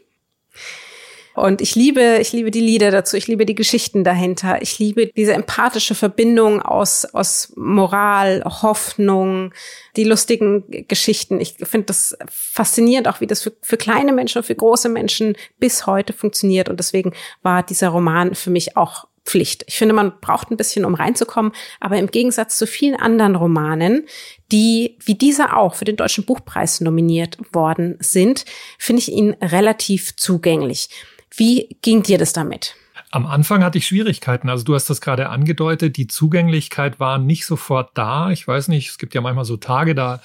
Und 1.39 1.61
ich 1.61 1.77
liebe, 1.77 2.19
ich 2.21 2.33
liebe 2.33 2.51
die 2.51 2.61
Lieder 2.61 2.91
dazu, 2.91 3.17
ich 3.17 3.29
liebe 3.29 3.47
die 3.47 3.55
Geschichten 3.55 4.03
dahinter, 4.03 4.61
ich 4.61 4.81
liebe 4.81 5.07
diese 5.07 5.35
empathische 5.35 5.95
Verbindung 5.95 6.61
aus, 6.61 7.05
aus 7.05 7.53
Moral, 7.55 8.43
Hoffnung, 8.45 9.55
die 9.97 10.03
lustigen 10.03 10.65
Geschichten. 10.89 11.41
Ich 11.41 11.55
finde 11.63 11.87
das 11.87 12.19
faszinierend, 12.29 13.07
auch 13.07 13.21
wie 13.21 13.29
das 13.29 13.43
für, 13.43 13.53
für 13.63 13.77
kleine 13.77 14.13
Menschen 14.13 14.39
und 14.39 14.45
für 14.45 14.55
große 14.57 14.89
Menschen 14.89 15.37
bis 15.61 15.87
heute 15.87 16.13
funktioniert. 16.13 16.69
Und 16.69 16.81
deswegen 16.81 17.13
war 17.43 17.63
dieser 17.63 17.91
Roman 17.91 18.35
für 18.35 18.51
mich 18.51 18.77
auch 18.77 19.07
Pflicht. 19.25 19.63
Ich 19.69 19.77
finde, 19.77 19.95
man 19.95 20.15
braucht 20.21 20.51
ein 20.51 20.57
bisschen, 20.57 20.85
um 20.85 20.95
reinzukommen, 20.95 21.53
aber 21.79 21.99
im 21.99 22.11
Gegensatz 22.11 22.57
zu 22.57 22.67
vielen 22.67 22.97
anderen 22.97 23.37
Romanen, 23.37 24.07
die 24.51 24.97
wie 25.05 25.15
dieser 25.15 25.57
auch 25.57 25.77
für 25.77 25.85
den 25.85 25.97
Deutschen 25.97 26.25
Buchpreis 26.25 26.81
nominiert 26.81 27.39
worden 27.53 27.97
sind, 28.01 28.45
finde 28.79 29.03
ich 29.03 29.13
ihn 29.13 29.37
relativ 29.41 30.17
zugänglich. 30.17 30.89
Wie 31.35 31.77
ging 31.83 32.03
dir 32.03 32.19
das 32.19 32.33
damit? 32.33 32.75
Am 33.11 33.25
Anfang 33.25 33.65
hatte 33.65 33.79
ich 33.79 33.87
Schwierigkeiten. 33.87 34.51
Also 34.51 34.65
du 34.65 34.75
hast 34.75 34.91
das 34.91 35.01
gerade 35.01 35.31
angedeutet, 35.31 35.97
die 35.97 36.09
Zugänglichkeit 36.09 37.01
war 37.01 37.19
nicht 37.19 37.47
sofort 37.47 37.91
da. 37.95 38.31
Ich 38.31 38.47
weiß 38.47 38.69
nicht, 38.69 38.91
es 38.91 38.99
gibt 38.99 39.15
ja 39.15 39.23
manchmal 39.23 39.47
so 39.47 39.57
Tage, 39.57 39.95
da 39.95 40.21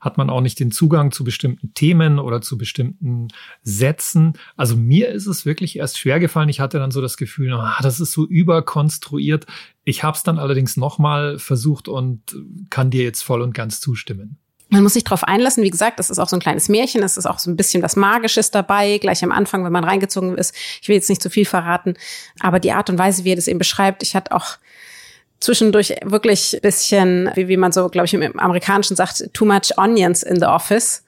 hat 0.00 0.18
man 0.18 0.30
auch 0.30 0.40
nicht 0.40 0.60
den 0.60 0.70
Zugang 0.70 1.10
zu 1.10 1.24
bestimmten 1.24 1.74
Themen 1.74 2.20
oder 2.20 2.40
zu 2.40 2.56
bestimmten 2.56 3.28
Sätzen. 3.62 4.34
Also 4.56 4.76
mir 4.76 5.08
ist 5.08 5.26
es 5.26 5.46
wirklich 5.46 5.78
erst 5.78 5.98
schwer 5.98 6.20
gefallen. 6.20 6.48
Ich 6.48 6.60
hatte 6.60 6.78
dann 6.78 6.92
so 6.92 7.00
das 7.00 7.16
Gefühl, 7.16 7.52
ah, 7.54 7.78
das 7.82 7.98
ist 7.98 8.12
so 8.12 8.24
überkonstruiert. 8.24 9.46
Ich 9.82 10.04
habe 10.04 10.16
es 10.16 10.22
dann 10.22 10.38
allerdings 10.38 10.76
nochmal 10.76 11.40
versucht 11.40 11.88
und 11.88 12.36
kann 12.70 12.90
dir 12.90 13.02
jetzt 13.02 13.22
voll 13.22 13.42
und 13.42 13.52
ganz 13.52 13.80
zustimmen. 13.80 14.38
Man 14.70 14.82
muss 14.82 14.94
sich 14.94 15.04
darauf 15.04 15.24
einlassen. 15.24 15.62
Wie 15.62 15.70
gesagt, 15.70 15.98
das 15.98 16.10
ist 16.10 16.18
auch 16.18 16.28
so 16.28 16.36
ein 16.36 16.40
kleines 16.40 16.68
Märchen. 16.68 17.02
Es 17.02 17.16
ist 17.16 17.26
auch 17.26 17.38
so 17.38 17.50
ein 17.50 17.56
bisschen 17.56 17.82
was 17.82 17.96
Magisches 17.96 18.50
dabei, 18.50 18.98
gleich 18.98 19.24
am 19.24 19.32
Anfang, 19.32 19.64
wenn 19.64 19.72
man 19.72 19.84
reingezogen 19.84 20.36
ist. 20.36 20.54
Ich 20.82 20.88
will 20.88 20.96
jetzt 20.96 21.08
nicht 21.08 21.22
zu 21.22 21.30
viel 21.30 21.46
verraten, 21.46 21.94
aber 22.40 22.60
die 22.60 22.72
Art 22.72 22.90
und 22.90 22.98
Weise, 22.98 23.24
wie 23.24 23.32
er 23.32 23.36
das 23.36 23.48
eben 23.48 23.58
beschreibt, 23.58 24.02
ich 24.02 24.14
hatte 24.14 24.32
auch 24.32 24.58
zwischendurch 25.40 25.94
wirklich 26.04 26.58
bisschen, 26.62 27.30
wie, 27.34 27.48
wie 27.48 27.56
man 27.56 27.72
so, 27.72 27.88
glaube 27.88 28.06
ich, 28.06 28.14
im 28.14 28.38
Amerikanischen 28.38 28.96
sagt, 28.96 29.32
too 29.32 29.44
much 29.44 29.76
onions 29.76 30.22
in 30.22 30.38
the 30.38 30.46
office. 30.46 31.04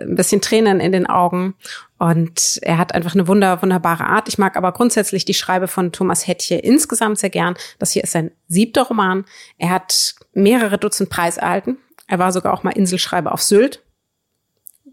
Ein 0.00 0.14
bisschen 0.14 0.40
Tränen 0.40 0.80
in 0.80 0.92
den 0.92 1.06
Augen. 1.06 1.54
Und 1.98 2.60
er 2.62 2.78
hat 2.78 2.94
einfach 2.94 3.14
eine 3.14 3.28
wunder, 3.28 3.60
wunderbare 3.62 4.04
Art. 4.04 4.28
Ich 4.28 4.38
mag 4.38 4.56
aber 4.56 4.72
grundsätzlich 4.72 5.24
die 5.24 5.34
Schreibe 5.34 5.68
von 5.68 5.92
Thomas 5.92 6.26
Hettche 6.26 6.54
insgesamt 6.54 7.18
sehr 7.18 7.30
gern. 7.30 7.54
Das 7.78 7.92
hier 7.92 8.04
ist 8.04 8.12
sein 8.12 8.30
siebter 8.48 8.82
Roman. 8.82 9.24
Er 9.58 9.70
hat 9.70 10.14
mehrere 10.32 10.78
Dutzend 10.78 11.10
Preise 11.10 11.40
erhalten. 11.40 11.78
Er 12.12 12.18
war 12.18 12.30
sogar 12.30 12.52
auch 12.52 12.62
mal 12.62 12.72
Inselschreiber 12.72 13.32
auf 13.32 13.40
Sylt. 13.40 13.82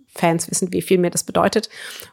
Fans 0.08 0.50
wissen, 0.50 0.72
wie 0.72 0.82
viel 0.82 0.98
mir 0.98 1.10
das 1.10 1.26
bedeutet. 1.26 1.68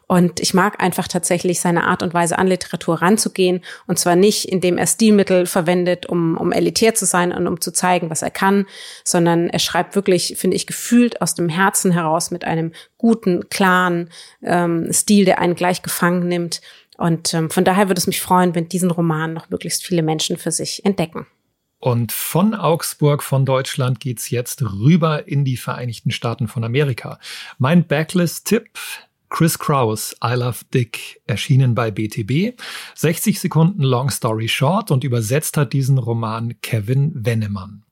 Und 0.05 0.41
ich 0.41 0.53
mag 0.53 0.83
einfach 0.83 1.07
tatsächlich 1.07 1.61
seine 1.61 1.85
Art 1.85 2.03
und 2.03 2.13
Weise 2.13 2.37
an 2.37 2.47
Literatur 2.47 3.01
ranzugehen. 3.01 3.63
Und 3.85 3.97
zwar 3.97 4.17
nicht, 4.17 4.49
indem 4.49 4.77
er 4.77 4.85
Stilmittel 4.85 5.45
verwendet, 5.45 6.07
um, 6.07 6.35
um 6.35 6.51
elitär 6.51 6.93
zu 6.93 7.05
sein 7.05 7.31
und 7.31 7.47
um 7.47 7.61
zu 7.61 7.71
zeigen, 7.71 8.09
was 8.09 8.21
er 8.21 8.29
kann, 8.29 8.65
sondern 9.05 9.49
er 9.49 9.59
schreibt 9.59 9.95
wirklich, 9.95 10.35
finde 10.37 10.57
ich, 10.57 10.67
gefühlt 10.67 11.21
aus 11.21 11.35
dem 11.35 11.47
Herzen 11.47 11.91
heraus 11.93 12.29
mit 12.29 12.43
einem 12.43 12.73
guten, 12.97 13.47
klaren 13.47 14.09
ähm, 14.43 14.91
Stil, 14.91 15.23
der 15.23 15.39
einen 15.39 15.55
gleich 15.55 15.83
gefangen 15.83 16.27
nimmt. 16.27 16.59
Und 16.97 17.33
ähm, 17.33 17.49
von 17.49 17.63
daher 17.63 17.87
würde 17.87 17.99
es 17.99 18.07
mich 18.07 18.19
freuen, 18.19 18.55
wenn 18.55 18.67
diesen 18.67 18.91
Roman 18.91 19.31
noch 19.31 19.49
möglichst 19.49 19.85
viele 19.85 20.03
Menschen 20.03 20.35
für 20.35 20.51
sich 20.51 20.83
entdecken. 20.83 21.27
Und 21.79 22.11
von 22.11 22.55
Augsburg, 22.55 23.21
von 23.21 23.45
Deutschland 23.45 23.99
geht's 23.99 24.29
jetzt 24.29 24.61
rüber 24.63 25.27
in 25.27 25.45
die 25.45 25.57
Vereinigten 25.57 26.11
Staaten 26.11 26.47
von 26.47 26.63
Amerika. 26.63 27.19
Mein 27.59 27.85
Backlist-Tipp, 27.85 28.69
Chris 29.29 29.59
Kraus, 29.59 30.15
I 30.23 30.33
Love 30.33 30.59
Dick, 30.73 31.21
erschienen 31.27 31.75
bei 31.75 31.91
BTB. 31.91 32.59
60 32.95 33.39
Sekunden 33.39 33.83
Long 33.83 34.09
Story 34.09 34.47
Short 34.47 34.89
und 34.89 35.03
übersetzt 35.03 35.57
hat 35.57 35.73
diesen 35.73 35.97
Roman 35.97 36.59
Kevin 36.61 37.11
Wennemann. 37.13 37.83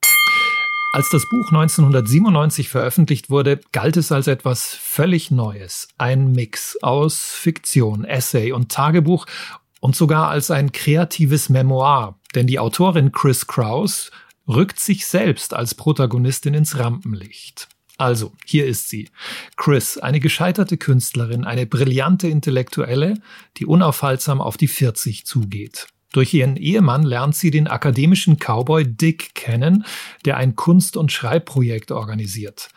Als 0.93 1.09
das 1.09 1.27
Buch 1.29 1.51
1997 1.51 2.69
veröffentlicht 2.69 3.29
wurde, 3.29 3.59
galt 3.73 3.97
es 3.97 4.13
als 4.13 4.27
etwas 4.27 4.73
völlig 4.73 5.29
Neues. 5.29 5.89
Ein 5.97 6.31
Mix 6.31 6.81
aus 6.81 7.19
Fiktion, 7.19 8.05
Essay 8.05 8.53
und 8.53 8.71
Tagebuch 8.71 9.25
und 9.85 9.95
sogar 9.95 10.29
als 10.29 10.49
ein 10.49 10.71
kreatives 10.71 11.47
Memoir, 11.47 12.19
denn 12.33 12.47
die 12.47 12.57
Autorin 12.57 13.11
Chris 13.11 13.45
Kraus 13.45 14.09
rückt 14.47 14.79
sich 14.79 15.05
selbst 15.05 15.53
als 15.53 15.75
Protagonistin 15.75 16.55
ins 16.55 16.79
Rampenlicht. 16.79 17.67
Also, 17.99 18.33
hier 18.47 18.65
ist 18.65 18.89
sie. 18.89 19.09
Chris, 19.57 19.99
eine 19.99 20.19
gescheiterte 20.19 20.77
Künstlerin, 20.77 21.43
eine 21.43 21.67
brillante 21.67 22.27
Intellektuelle, 22.27 23.21
die 23.57 23.67
unaufhaltsam 23.67 24.41
auf 24.41 24.57
die 24.57 24.69
40 24.69 25.23
zugeht. 25.27 25.85
Durch 26.13 26.33
ihren 26.33 26.57
Ehemann 26.57 27.03
lernt 27.03 27.35
sie 27.35 27.51
den 27.51 27.67
akademischen 27.67 28.37
Cowboy 28.39 28.85
Dick 28.87 29.35
kennen, 29.35 29.85
der 30.25 30.37
ein 30.37 30.55
Kunst- 30.55 30.97
und 30.97 31.11
Schreibprojekt 31.11 31.91
organisiert. 31.91 32.69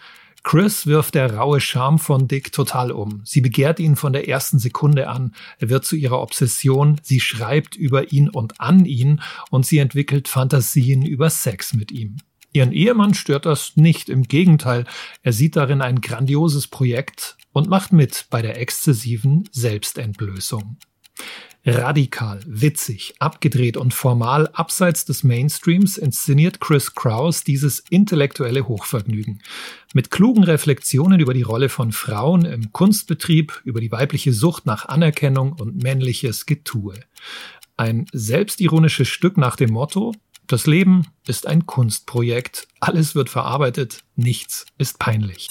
Chris 0.44 0.86
wirft 0.86 1.14
der 1.14 1.34
raue 1.34 1.60
Charme 1.60 1.98
von 1.98 2.28
Dick 2.28 2.52
total 2.52 2.90
um. 2.90 3.20
Sie 3.24 3.40
begehrt 3.40 3.80
ihn 3.80 3.96
von 3.96 4.12
der 4.12 4.28
ersten 4.28 4.58
Sekunde 4.58 5.08
an. 5.08 5.34
Er 5.58 5.68
wird 5.68 5.84
zu 5.84 5.96
ihrer 5.96 6.20
Obsession. 6.20 7.00
Sie 7.02 7.20
schreibt 7.20 7.76
über 7.76 8.12
ihn 8.12 8.28
und 8.28 8.60
an 8.60 8.84
ihn 8.84 9.20
und 9.50 9.66
sie 9.66 9.78
entwickelt 9.78 10.28
Fantasien 10.28 11.04
über 11.04 11.28
Sex 11.28 11.74
mit 11.74 11.90
ihm. 11.90 12.16
Ihren 12.52 12.72
Ehemann 12.72 13.14
stört 13.14 13.46
das 13.46 13.76
nicht. 13.76 14.08
Im 14.08 14.22
Gegenteil, 14.22 14.84
er 15.22 15.32
sieht 15.32 15.56
darin 15.56 15.82
ein 15.82 16.00
grandioses 16.00 16.66
Projekt 16.66 17.36
und 17.52 17.68
macht 17.68 17.92
mit 17.92 18.26
bei 18.30 18.40
der 18.40 18.60
exzessiven 18.60 19.48
Selbstentblößung. 19.52 20.78
Radikal, 21.68 22.40
witzig, 22.46 23.14
abgedreht 23.18 23.76
und 23.76 23.92
formal 23.92 24.48
abseits 24.54 25.04
des 25.04 25.22
Mainstreams 25.22 25.98
inszeniert 25.98 26.60
Chris 26.60 26.94
Kraus 26.94 27.44
dieses 27.44 27.84
intellektuelle 27.90 28.66
Hochvergnügen. 28.66 29.42
Mit 29.92 30.10
klugen 30.10 30.44
Reflexionen 30.44 31.20
über 31.20 31.34
die 31.34 31.42
Rolle 31.42 31.68
von 31.68 31.92
Frauen 31.92 32.44
im 32.46 32.72
Kunstbetrieb, 32.72 33.60
über 33.64 33.80
die 33.80 33.92
weibliche 33.92 34.32
Sucht 34.32 34.64
nach 34.64 34.86
Anerkennung 34.86 35.52
und 35.52 35.82
männliches 35.82 36.46
Getue. 36.46 36.94
Ein 37.76 38.06
selbstironisches 38.12 39.08
Stück 39.08 39.36
nach 39.36 39.56
dem 39.56 39.72
Motto, 39.72 40.14
das 40.46 40.66
Leben 40.66 41.06
ist 41.26 41.46
ein 41.46 41.66
Kunstprojekt, 41.66 42.66
alles 42.80 43.14
wird 43.14 43.28
verarbeitet, 43.28 44.04
nichts 44.16 44.64
ist 44.78 44.98
peinlich. 44.98 45.48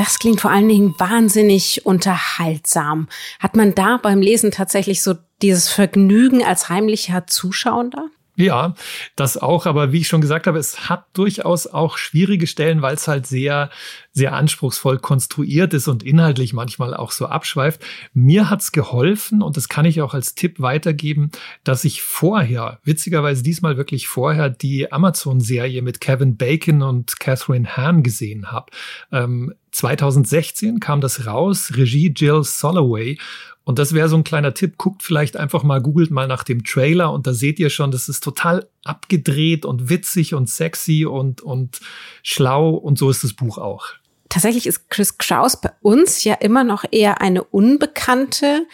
Das 0.00 0.18
klingt 0.18 0.40
vor 0.40 0.50
allen 0.50 0.66
Dingen 0.66 0.94
wahnsinnig 0.96 1.84
unterhaltsam. 1.84 3.06
Hat 3.38 3.54
man 3.54 3.74
da 3.74 3.98
beim 3.98 4.22
Lesen 4.22 4.50
tatsächlich 4.50 5.02
so 5.02 5.16
dieses 5.42 5.68
Vergnügen 5.68 6.42
als 6.42 6.70
heimlicher 6.70 7.26
Zuschauender? 7.26 8.06
Ja, 8.34 8.72
das 9.14 9.36
auch. 9.36 9.66
Aber 9.66 9.92
wie 9.92 9.98
ich 9.98 10.08
schon 10.08 10.22
gesagt 10.22 10.46
habe, 10.46 10.58
es 10.58 10.88
hat 10.88 11.04
durchaus 11.12 11.66
auch 11.66 11.98
schwierige 11.98 12.46
Stellen, 12.46 12.80
weil 12.80 12.94
es 12.94 13.08
halt 13.08 13.26
sehr, 13.26 13.68
sehr 14.12 14.32
anspruchsvoll 14.32 14.98
konstruiert 14.98 15.74
ist 15.74 15.86
und 15.86 16.02
inhaltlich 16.02 16.54
manchmal 16.54 16.94
auch 16.94 17.10
so 17.10 17.26
abschweift. 17.26 17.82
Mir 18.14 18.48
hat's 18.48 18.72
geholfen 18.72 19.42
und 19.42 19.58
das 19.58 19.68
kann 19.68 19.84
ich 19.84 20.00
auch 20.00 20.14
als 20.14 20.34
Tipp 20.34 20.60
weitergeben, 20.60 21.30
dass 21.62 21.84
ich 21.84 22.00
vorher, 22.00 22.80
witzigerweise 22.84 23.42
diesmal 23.42 23.76
wirklich 23.76 24.08
vorher, 24.08 24.48
die 24.48 24.90
Amazon-Serie 24.90 25.82
mit 25.82 26.00
Kevin 26.00 26.38
Bacon 26.38 26.80
und 26.80 27.20
Catherine 27.20 27.76
Hahn 27.76 28.02
gesehen 28.02 28.50
habe. 28.50 28.72
Ähm, 29.12 29.52
2016 29.80 30.78
kam 30.80 31.00
das 31.00 31.26
raus, 31.26 31.72
Regie 31.74 32.12
Jill 32.14 32.44
Soloway. 32.44 33.18
Und 33.64 33.78
das 33.78 33.92
wäre 33.92 34.08
so 34.08 34.16
ein 34.16 34.24
kleiner 34.24 34.54
Tipp. 34.54 34.78
Guckt 34.78 35.02
vielleicht 35.02 35.36
einfach 35.36 35.62
mal, 35.62 35.80
googelt 35.80 36.10
mal 36.10 36.26
nach 36.26 36.44
dem 36.44 36.64
Trailer 36.64 37.12
und 37.12 37.26
da 37.26 37.32
seht 37.32 37.58
ihr 37.58 37.70
schon, 37.70 37.90
das 37.90 38.08
ist 38.08 38.22
total 38.22 38.68
abgedreht 38.84 39.64
und 39.64 39.88
witzig 39.88 40.34
und 40.34 40.48
sexy 40.48 41.06
und, 41.06 41.40
und 41.40 41.80
schlau 42.22 42.70
und 42.70 42.98
so 42.98 43.10
ist 43.10 43.22
das 43.22 43.32
Buch 43.32 43.58
auch. 43.58 43.86
Tatsächlich 44.28 44.66
ist 44.66 44.88
Chris 44.90 45.18
Kraus 45.18 45.60
bei 45.60 45.70
uns 45.82 46.24
ja 46.24 46.34
immer 46.34 46.64
noch 46.64 46.84
eher 46.90 47.20
eine 47.20 47.42
Unbekannte, 47.44 48.66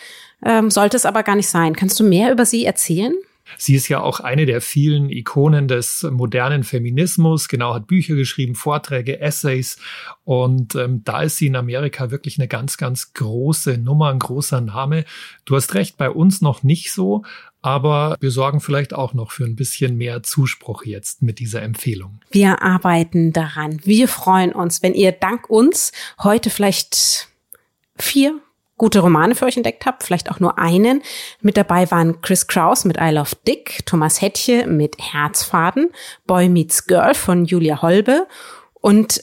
ähm, 0.44 0.70
sollte 0.70 0.96
es 0.96 1.06
aber 1.06 1.22
gar 1.22 1.36
nicht 1.36 1.48
sein. 1.48 1.74
Kannst 1.74 1.98
du 1.98 2.04
mehr 2.04 2.30
über 2.32 2.46
sie 2.46 2.64
erzählen? 2.64 3.14
Sie 3.58 3.74
ist 3.74 3.88
ja 3.88 4.00
auch 4.00 4.20
eine 4.20 4.46
der 4.46 4.60
vielen 4.60 5.10
Ikonen 5.10 5.68
des 5.68 6.02
modernen 6.10 6.64
Feminismus, 6.64 7.48
genau, 7.48 7.74
hat 7.74 7.86
Bücher 7.86 8.14
geschrieben, 8.14 8.54
Vorträge, 8.54 9.20
Essays 9.20 9.78
und 10.24 10.74
ähm, 10.74 11.02
da 11.04 11.22
ist 11.22 11.38
sie 11.38 11.46
in 11.46 11.56
Amerika 11.56 12.10
wirklich 12.10 12.38
eine 12.38 12.48
ganz, 12.48 12.76
ganz 12.76 13.12
große 13.12 13.78
Nummer, 13.78 14.10
ein 14.10 14.18
großer 14.18 14.60
Name. 14.60 15.04
Du 15.44 15.56
hast 15.56 15.74
recht, 15.74 15.96
bei 15.96 16.10
uns 16.10 16.40
noch 16.40 16.62
nicht 16.62 16.92
so, 16.92 17.24
aber 17.62 18.16
wir 18.20 18.30
sorgen 18.30 18.60
vielleicht 18.60 18.94
auch 18.94 19.12
noch 19.14 19.32
für 19.32 19.44
ein 19.44 19.56
bisschen 19.56 19.96
mehr 19.96 20.22
Zuspruch 20.22 20.84
jetzt 20.84 21.22
mit 21.22 21.38
dieser 21.40 21.62
Empfehlung. 21.62 22.20
Wir 22.30 22.62
arbeiten 22.62 23.32
daran. 23.32 23.80
Wir 23.84 24.08
freuen 24.08 24.52
uns, 24.52 24.82
wenn 24.82 24.94
ihr 24.94 25.12
dank 25.12 25.50
uns 25.50 25.92
heute 26.22 26.50
vielleicht 26.50 27.28
vier 27.96 28.40
gute 28.76 29.00
Romane 29.00 29.34
für 29.34 29.46
euch 29.46 29.56
entdeckt 29.56 29.86
habt, 29.86 30.02
vielleicht 30.02 30.30
auch 30.30 30.40
nur 30.40 30.58
einen. 30.58 31.02
Mit 31.40 31.56
dabei 31.56 31.90
waren 31.90 32.20
Chris 32.20 32.46
Kraus 32.46 32.84
mit 32.84 32.98
I 33.00 33.10
Love 33.10 33.36
Dick, 33.46 33.84
Thomas 33.86 34.20
Hettche 34.20 34.66
mit 34.66 34.96
Herzfaden, 34.98 35.90
Boy 36.26 36.48
Meets 36.48 36.86
Girl 36.86 37.14
von 37.14 37.44
Julia 37.44 37.82
Holbe 37.82 38.26
und 38.74 39.22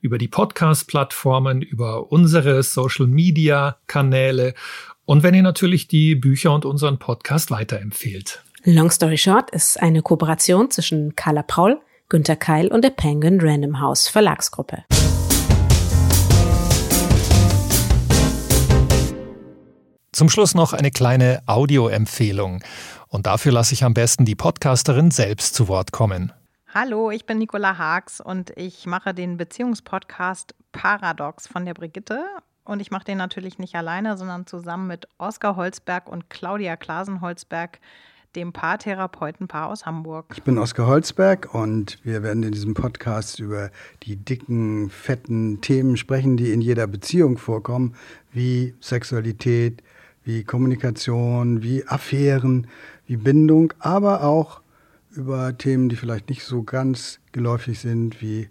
über 0.02 0.18
die 0.18 0.28
Podcast-Plattformen, 0.28 1.62
über 1.62 2.12
unsere 2.12 2.64
Social-Media-Kanäle 2.64 4.56
und 5.06 5.22
wenn 5.22 5.36
ihr 5.36 5.44
natürlich 5.44 5.88
die 5.88 6.16
Bücher 6.16 6.52
und 6.52 6.66
unseren 6.66 6.98
Podcast 6.98 7.52
weiterempfehlt. 7.52 8.42
Long 8.64 8.90
Story 8.90 9.20
Short 9.20 9.52
ist 9.52 9.80
eine 9.80 10.02
Kooperation 10.02 10.72
zwischen 10.72 11.16
Carla 11.16 11.44
Paul, 11.44 11.80
Günter 12.10 12.36
Keil 12.36 12.70
und 12.70 12.84
der 12.84 12.90
Penguin 12.90 13.40
Random 13.40 13.80
House 13.80 14.08
Verlagsgruppe. 14.08 14.84
Zum 20.12 20.28
Schluss 20.30 20.56
noch 20.56 20.74
eine 20.74 20.90
kleine 20.90 21.44
Audioempfehlung. 21.46 22.64
Und 23.10 23.28
dafür 23.28 23.52
lasse 23.52 23.74
ich 23.74 23.84
am 23.84 23.94
besten 23.94 24.26
die 24.26 24.36
Podcasterin 24.36 25.12
selbst 25.12 25.54
zu 25.54 25.68
Wort 25.68 25.92
kommen. 25.92 26.34
Hallo, 26.74 27.12
ich 27.12 27.26
bin 27.26 27.38
Nicola 27.38 27.78
Haags 27.78 28.20
und 28.20 28.52
ich 28.56 28.88
mache 28.88 29.14
den 29.14 29.38
Beziehungspodcast 29.38 30.56
Paradox 30.72 31.48
von 31.48 31.66
der 31.66 31.76
Brigitte. 31.76 32.24
Und 32.64 32.80
ich 32.80 32.90
mache 32.90 33.06
den 33.06 33.18
natürlich 33.18 33.60
nicht 33.60 33.76
alleine, 33.76 34.18
sondern 34.18 34.48
zusammen 34.48 34.88
mit 34.88 35.08
Oskar 35.20 35.56
Holzberg 35.56 36.10
und 36.10 36.30
Claudia 36.30 36.76
Klasen-Holzberg, 36.76 37.80
dem 38.36 38.52
Paartherapeutenpaar 38.54 39.68
aus 39.68 39.86
Hamburg. 39.86 40.34
Ich 40.36 40.44
bin 40.44 40.58
Oskar 40.58 40.88
Holzberg 40.88 41.54
und 41.54 41.98
wir 42.04 42.22
werden 42.24 42.44
in 42.44 42.52
diesem 42.52 42.74
Podcast 42.74 43.40
über 43.40 43.72
die 44.04 44.16
dicken, 44.16 44.90
fetten 44.90 45.62
Themen 45.62 45.98
sprechen, 45.98 46.38
die 46.38 46.52
in 46.52 46.62
jeder 46.62 46.86
Beziehung 46.88 47.38
vorkommen, 47.38 47.96
wie 48.32 48.76
Sexualität, 48.82 49.82
wie 50.24 50.44
Kommunikation, 50.44 51.64
wie 51.64 51.86
Affären, 51.88 52.68
wie 53.06 53.18
Bindung, 53.18 53.74
aber 53.80 54.24
auch 54.24 54.62
über 55.12 55.58
Themen, 55.58 55.90
die 55.90 55.96
vielleicht 55.96 56.30
nicht 56.30 56.44
so 56.44 56.64
ganz 56.64 57.20
geläufig 57.32 57.80
sind, 57.80 58.22
wie 58.22 58.50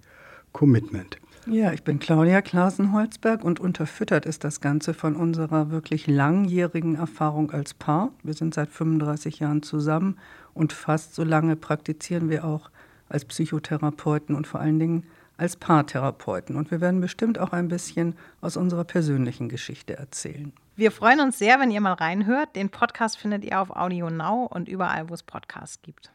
Commitment. 0.53 1.19
Ja, 1.47 1.73
ich 1.73 1.83
bin 1.83 1.99
Claudia 1.99 2.43
Klasen-Holzberg 2.43 3.43
und 3.43 3.59
unterfüttert 3.59 4.27
ist 4.27 4.45
das 4.45 4.61
Ganze 4.61 4.93
von 4.93 5.17
unserer 5.17 5.71
wirklich 5.71 6.07
langjährigen 6.07 6.97
Erfahrung 6.97 7.53
als 7.53 7.73
Paar. 7.73 8.11
Wir 8.23 8.35
sind 8.35 8.53
seit 8.53 8.69
35 8.69 9.39
Jahren 9.39 9.63
zusammen 9.63 10.19
und 10.53 10.75
fast 10.75 11.15
so 11.15 11.25
lange 11.25 11.57
praktizieren 11.57 12.29
wir 12.29 12.45
auch 12.45 12.71
als 13.09 13.25
Psychotherapeuten 13.25 14.35
und 14.35 14.47
vor 14.47 14.61
allen 14.61 14.79
Dingen 14.79 15.05
als 15.39 15.57
Paartherapeuten. 15.57 16.57
Und 16.57 16.71
wir 16.71 16.83
werden 16.83 17.01
bestimmt 17.01 17.39
auch 17.39 17.53
ein 17.53 17.69
bisschen 17.69 18.17
aus 18.43 18.59
unserer 18.59 18.85
persönlichen 18.85 19.49
Geschichte 19.49 19.97
erzählen. 19.97 20.53
Wir 20.77 20.93
freuen 20.93 21.21
uns 21.21 21.39
sehr, 21.39 21.59
wenn 21.59 21.71
ihr 21.71 21.81
mal 21.81 21.95
reinhört. 21.95 22.55
Den 22.55 22.69
Podcast 22.69 23.17
findet 23.17 23.45
ihr 23.45 23.61
auf 23.61 23.71
Audio 23.71 24.11
Now 24.11 24.45
und 24.45 24.69
überall, 24.69 25.09
wo 25.09 25.15
es 25.15 25.23
Podcasts 25.23 25.81
gibt. 25.83 26.13